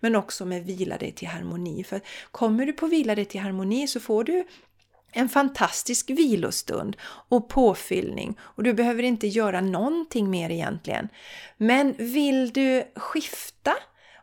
men 0.00 0.16
också 0.16 0.44
med 0.44 0.64
Vila 0.64 0.98
dig 0.98 1.12
till 1.12 1.28
harmoni. 1.28 1.84
För 1.84 2.00
kommer 2.30 2.66
du 2.66 2.72
på 2.72 2.86
Vila 2.86 3.14
dig 3.14 3.24
till 3.24 3.40
harmoni 3.40 3.86
så 3.86 4.00
får 4.00 4.24
du 4.24 4.44
en 5.12 5.28
fantastisk 5.28 6.10
vilostund 6.10 6.96
och 7.28 7.48
påfyllning 7.48 8.38
och 8.40 8.62
du 8.62 8.74
behöver 8.74 9.02
inte 9.02 9.26
göra 9.26 9.60
någonting 9.60 10.30
mer 10.30 10.50
egentligen. 10.50 11.08
Men 11.56 11.94
vill 11.98 12.50
du 12.50 12.84
skifta 12.96 13.74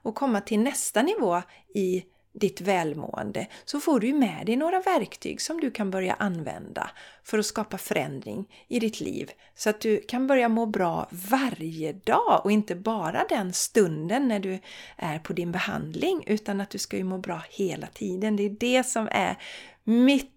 och 0.01 0.15
komma 0.15 0.41
till 0.41 0.59
nästa 0.59 1.01
nivå 1.01 1.41
i 1.75 2.03
ditt 2.33 2.61
välmående 2.61 3.47
så 3.65 3.79
får 3.79 3.99
du 3.99 4.13
med 4.13 4.45
dig 4.45 4.55
några 4.55 4.79
verktyg 4.79 5.41
som 5.41 5.59
du 5.59 5.71
kan 5.71 5.91
börja 5.91 6.13
använda 6.13 6.89
för 7.23 7.39
att 7.39 7.45
skapa 7.45 7.77
förändring 7.77 8.45
i 8.67 8.79
ditt 8.79 8.99
liv 8.99 9.31
så 9.55 9.69
att 9.69 9.81
du 9.81 9.97
kan 9.97 10.27
börja 10.27 10.49
må 10.49 10.65
bra 10.65 11.07
varje 11.11 11.93
dag 11.93 12.41
och 12.43 12.51
inte 12.51 12.75
bara 12.75 13.25
den 13.29 13.53
stunden 13.53 14.27
när 14.27 14.39
du 14.39 14.59
är 14.97 15.19
på 15.19 15.33
din 15.33 15.51
behandling 15.51 16.23
utan 16.27 16.61
att 16.61 16.69
du 16.69 16.77
ska 16.77 16.97
ju 16.97 17.03
må 17.03 17.17
bra 17.17 17.41
hela 17.49 17.87
tiden. 17.87 18.35
Det 18.35 18.43
är 18.43 18.49
det 18.59 18.83
som 18.83 19.07
är 19.11 19.37
mitt 19.83 20.35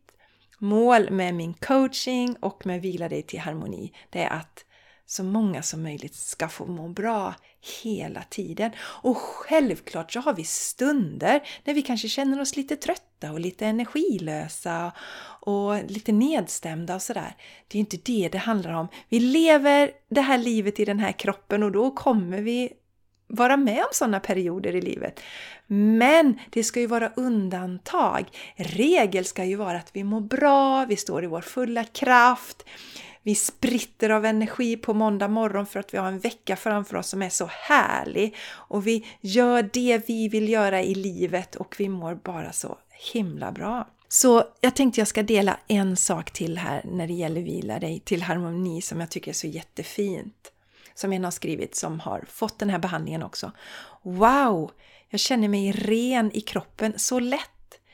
mål 0.58 1.10
med 1.10 1.34
min 1.34 1.54
coaching 1.54 2.36
och 2.40 2.66
med 2.66 2.82
Vila 2.82 3.08
dig 3.08 3.22
till 3.22 3.40
harmoni. 3.40 3.92
Det 4.10 4.22
är 4.22 4.30
att 4.30 4.64
så 5.06 5.24
många 5.24 5.62
som 5.62 5.82
möjligt 5.82 6.14
ska 6.14 6.48
få 6.48 6.66
må 6.66 6.88
bra 6.88 7.34
hela 7.82 8.22
tiden. 8.22 8.70
Och 8.78 9.16
självklart 9.16 10.12
så 10.12 10.20
har 10.20 10.34
vi 10.34 10.44
stunder 10.44 11.42
när 11.64 11.74
vi 11.74 11.82
kanske 11.82 12.08
känner 12.08 12.40
oss 12.40 12.56
lite 12.56 12.76
trötta 12.76 13.32
och 13.32 13.40
lite 13.40 13.66
energilösa 13.66 14.92
och 15.40 15.84
lite 15.90 16.12
nedstämda 16.12 16.94
och 16.94 17.02
sådär. 17.02 17.36
Det 17.68 17.78
är 17.78 17.80
inte 17.80 17.96
det 17.96 18.28
det 18.32 18.38
handlar 18.38 18.72
om. 18.72 18.88
Vi 19.08 19.20
lever 19.20 19.90
det 20.08 20.20
här 20.20 20.38
livet 20.38 20.80
i 20.80 20.84
den 20.84 20.98
här 20.98 21.12
kroppen 21.12 21.62
och 21.62 21.72
då 21.72 21.90
kommer 21.90 22.40
vi 22.40 22.72
vara 23.32 23.56
med 23.56 23.78
om 23.78 23.88
sådana 23.92 24.20
perioder 24.20 24.76
i 24.76 24.80
livet. 24.80 25.20
Men 25.66 26.38
det 26.50 26.64
ska 26.64 26.80
ju 26.80 26.86
vara 26.86 27.12
undantag. 27.16 28.24
Regel 28.56 29.24
ska 29.24 29.44
ju 29.44 29.56
vara 29.56 29.78
att 29.78 29.90
vi 29.92 30.04
mår 30.04 30.20
bra, 30.20 30.84
vi 30.88 30.96
står 30.96 31.24
i 31.24 31.26
vår 31.26 31.40
fulla 31.40 31.84
kraft, 31.84 32.64
vi 33.22 33.34
spritter 33.34 34.10
av 34.10 34.24
energi 34.24 34.76
på 34.76 34.94
måndag 34.94 35.28
morgon 35.28 35.66
för 35.66 35.80
att 35.80 35.94
vi 35.94 35.98
har 35.98 36.08
en 36.08 36.18
vecka 36.18 36.56
framför 36.56 36.96
oss 36.96 37.08
som 37.08 37.22
är 37.22 37.28
så 37.28 37.48
härlig 37.50 38.36
och 38.50 38.86
vi 38.86 39.06
gör 39.20 39.70
det 39.72 40.08
vi 40.08 40.28
vill 40.28 40.48
göra 40.48 40.82
i 40.82 40.94
livet 40.94 41.56
och 41.56 41.74
vi 41.78 41.88
mår 41.88 42.14
bara 42.14 42.52
så 42.52 42.78
himla 43.12 43.52
bra. 43.52 43.88
Så 44.08 44.44
jag 44.60 44.76
tänkte 44.76 45.00
jag 45.00 45.08
ska 45.08 45.22
dela 45.22 45.58
en 45.68 45.96
sak 45.96 46.30
till 46.30 46.58
här 46.58 46.82
när 46.84 47.06
det 47.06 47.12
gäller 47.12 47.40
vila 47.40 47.78
dig 47.78 48.00
till 48.00 48.22
harmoni 48.22 48.82
som 48.82 49.00
jag 49.00 49.10
tycker 49.10 49.30
är 49.30 49.34
så 49.34 49.46
jättefint. 49.46 50.51
Som 50.94 51.12
en 51.12 51.24
har 51.24 51.30
skrivit 51.30 51.76
som 51.76 52.00
har 52.00 52.24
fått 52.28 52.58
den 52.58 52.70
här 52.70 52.78
behandlingen 52.78 53.22
också. 53.22 53.52
Wow! 54.02 54.70
Jag 55.08 55.20
känner 55.20 55.48
mig 55.48 55.72
ren 55.72 56.32
i 56.32 56.40
kroppen 56.40 56.92
så 56.96 57.20
lätt. 57.20 57.48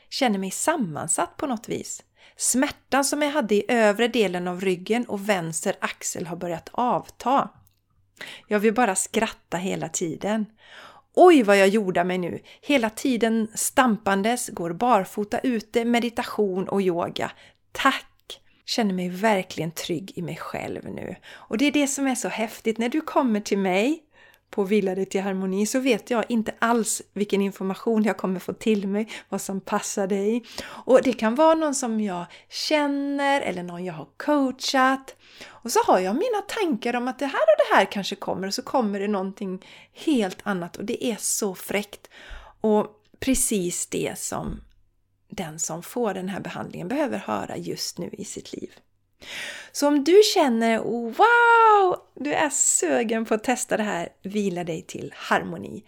Känner 0.09 0.39
mig 0.39 0.51
sammansatt 0.51 1.37
på 1.37 1.47
något 1.47 1.69
vis. 1.69 2.03
Smärtan 2.37 3.05
som 3.05 3.21
jag 3.21 3.31
hade 3.31 3.55
i 3.55 3.65
övre 3.67 4.07
delen 4.07 4.47
av 4.47 4.61
ryggen 4.61 5.05
och 5.05 5.29
vänster 5.29 5.75
axel 5.79 6.27
har 6.27 6.35
börjat 6.35 6.69
avta. 6.71 7.49
Jag 8.47 8.59
vill 8.59 8.73
bara 8.73 8.95
skratta 8.95 9.57
hela 9.57 9.89
tiden. 9.89 10.45
Oj 11.13 11.43
vad 11.43 11.57
jag 11.57 11.67
jordar 11.67 12.03
mig 12.03 12.17
nu! 12.17 12.39
Hela 12.61 12.89
tiden 12.89 13.47
stampandes, 13.55 14.49
går 14.49 14.73
barfota 14.73 15.39
ute, 15.39 15.85
meditation 15.85 16.69
och 16.69 16.81
yoga. 16.81 17.31
Tack! 17.71 18.08
Känner 18.69 18.93
mig 18.93 19.09
verkligen 19.09 19.71
trygg 19.71 20.11
i 20.15 20.21
mig 20.21 20.37
själv 20.37 20.89
nu. 20.89 21.15
Och 21.31 21.57
det 21.57 21.65
är 21.65 21.71
det 21.71 21.87
som 21.87 22.07
är 22.07 22.15
så 22.15 22.27
häftigt 22.27 22.77
när 22.77 22.89
du 22.89 23.01
kommer 23.01 23.39
till 23.39 23.57
mig 23.57 24.03
på 24.49 24.63
Vila 24.63 24.95
dig 24.95 25.05
till 25.05 25.21
harmoni 25.21 25.65
så 25.65 25.79
vet 25.79 26.09
jag 26.09 26.25
inte 26.29 26.53
alls 26.59 27.01
vilken 27.13 27.41
information 27.41 28.03
jag 28.03 28.17
kommer 28.17 28.39
få 28.39 28.53
till 28.53 28.87
mig, 28.87 29.09
vad 29.29 29.41
som 29.41 29.61
passar 29.61 30.07
dig. 30.07 30.43
Och 30.65 30.99
det 31.03 31.13
kan 31.13 31.35
vara 31.35 31.55
någon 31.55 31.75
som 31.75 32.01
jag 32.01 32.25
känner 32.49 33.41
eller 33.41 33.63
någon 33.63 33.85
jag 33.85 33.93
har 33.93 34.07
coachat. 34.17 35.15
Och 35.47 35.71
så 35.71 35.79
har 35.85 35.99
jag 35.99 36.15
mina 36.15 36.41
tankar 36.47 36.95
om 36.95 37.07
att 37.07 37.19
det 37.19 37.25
här 37.25 37.41
och 37.41 37.57
det 37.69 37.75
här 37.75 37.85
kanske 37.85 38.15
kommer 38.15 38.47
och 38.47 38.53
så 38.53 38.61
kommer 38.61 38.99
det 38.99 39.07
någonting 39.07 39.65
helt 39.93 40.39
annat 40.43 40.75
och 40.75 40.85
det 40.85 41.05
är 41.05 41.17
så 41.19 41.55
fräckt. 41.55 42.09
Och 42.61 42.87
precis 43.19 43.87
det 43.87 44.19
som 44.19 44.61
den 45.29 45.59
som 45.59 45.83
får 45.83 46.13
den 46.13 46.29
här 46.29 46.39
behandlingen 46.39 46.87
behöver 46.87 47.17
höra 47.17 47.57
just 47.57 47.97
nu 47.97 48.09
i 48.13 48.25
sitt 48.25 48.53
liv. 48.53 48.71
Så 49.71 49.87
om 49.87 50.03
du 50.03 50.21
känner 50.33 50.79
wow, 50.79 51.97
du 52.15 52.33
är 52.33 52.49
sugen 52.49 53.25
på 53.25 53.33
att 53.33 53.43
testa 53.43 53.77
det 53.77 53.83
här, 53.83 54.09
vila 54.21 54.63
dig 54.63 54.81
till 54.81 55.13
harmoni, 55.15 55.83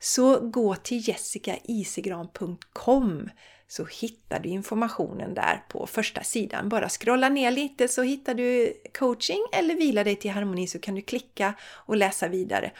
så 0.00 0.40
gå 0.40 0.74
till 0.74 1.08
jessicaisigran.com 1.08 3.30
så 3.68 3.84
hittar 3.84 4.40
du 4.40 4.48
informationen 4.48 5.34
där 5.34 5.64
på 5.68 5.86
första 5.86 6.22
sidan. 6.22 6.68
Bara 6.68 6.88
scrolla 6.88 7.28
ner 7.28 7.50
lite 7.50 7.88
så 7.88 8.02
hittar 8.02 8.34
du 8.34 8.74
coaching 8.98 9.42
eller 9.52 9.74
vila 9.74 10.04
dig 10.04 10.16
till 10.16 10.30
harmoni 10.30 10.66
så 10.66 10.78
kan 10.78 10.94
du 10.94 11.02
klicka 11.02 11.54
och 11.62 11.96
läsa 11.96 12.28
vidare. 12.28 12.72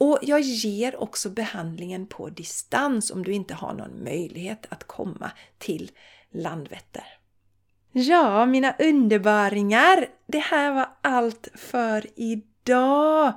Och 0.00 0.18
jag 0.22 0.40
ger 0.40 1.02
också 1.02 1.30
behandlingen 1.30 2.06
på 2.06 2.28
distans 2.28 3.10
om 3.10 3.24
du 3.24 3.32
inte 3.32 3.54
har 3.54 3.74
någon 3.74 4.04
möjlighet 4.04 4.66
att 4.68 4.84
komma 4.84 5.30
till 5.58 5.90
Landvetter. 6.30 7.04
Ja, 7.92 8.46
mina 8.46 8.74
underbaringar! 8.78 10.06
Det 10.26 10.38
här 10.38 10.72
var 10.72 10.88
allt 11.00 11.48
för 11.54 12.06
idag! 12.16 13.32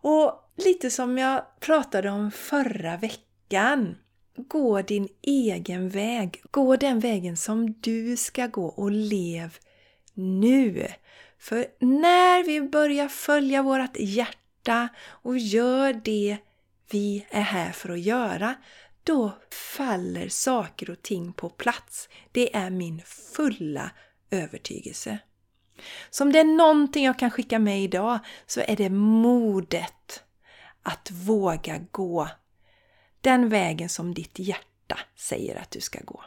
Och 0.00 0.50
lite 0.56 0.90
som 0.90 1.18
jag 1.18 1.60
pratade 1.60 2.10
om 2.10 2.30
förra 2.30 2.96
veckan. 2.96 3.96
Gå 4.36 4.82
din 4.82 5.08
egen 5.22 5.88
väg. 5.88 6.42
Gå 6.50 6.76
den 6.76 7.00
vägen 7.00 7.36
som 7.36 7.72
du 7.72 8.16
ska 8.16 8.46
gå 8.46 8.66
och 8.66 8.90
lev 8.90 9.56
nu. 10.14 10.86
För 11.38 11.66
när 11.80 12.44
vi 12.44 12.60
börjar 12.60 13.08
följa 13.08 13.62
vårt 13.62 13.96
hjärta 14.64 14.88
och 15.06 15.38
gör 15.38 15.92
det 15.92 16.38
vi 16.90 17.26
är 17.30 17.40
här 17.40 17.72
för 17.72 17.88
att 17.88 18.00
göra, 18.00 18.54
då 19.04 19.32
faller 19.76 20.28
saker 20.28 20.90
och 20.90 21.02
ting 21.02 21.32
på 21.32 21.48
plats. 21.50 22.08
Det 22.32 22.56
är 22.56 22.70
min 22.70 23.02
fulla 23.04 23.90
övertygelse. 24.30 25.18
Så 26.10 26.24
om 26.24 26.32
det 26.32 26.38
är 26.38 26.44
någonting 26.44 27.04
jag 27.04 27.18
kan 27.18 27.30
skicka 27.30 27.58
med 27.58 27.82
idag 27.82 28.18
så 28.46 28.60
är 28.60 28.76
det 28.76 28.90
modet 28.90 30.22
att 30.82 31.10
våga 31.10 31.78
gå 31.90 32.28
den 33.20 33.48
vägen 33.48 33.88
som 33.88 34.14
ditt 34.14 34.38
hjärta 34.38 34.98
säger 35.16 35.56
att 35.56 35.70
du 35.70 35.80
ska 35.80 35.98
gå. 36.04 36.24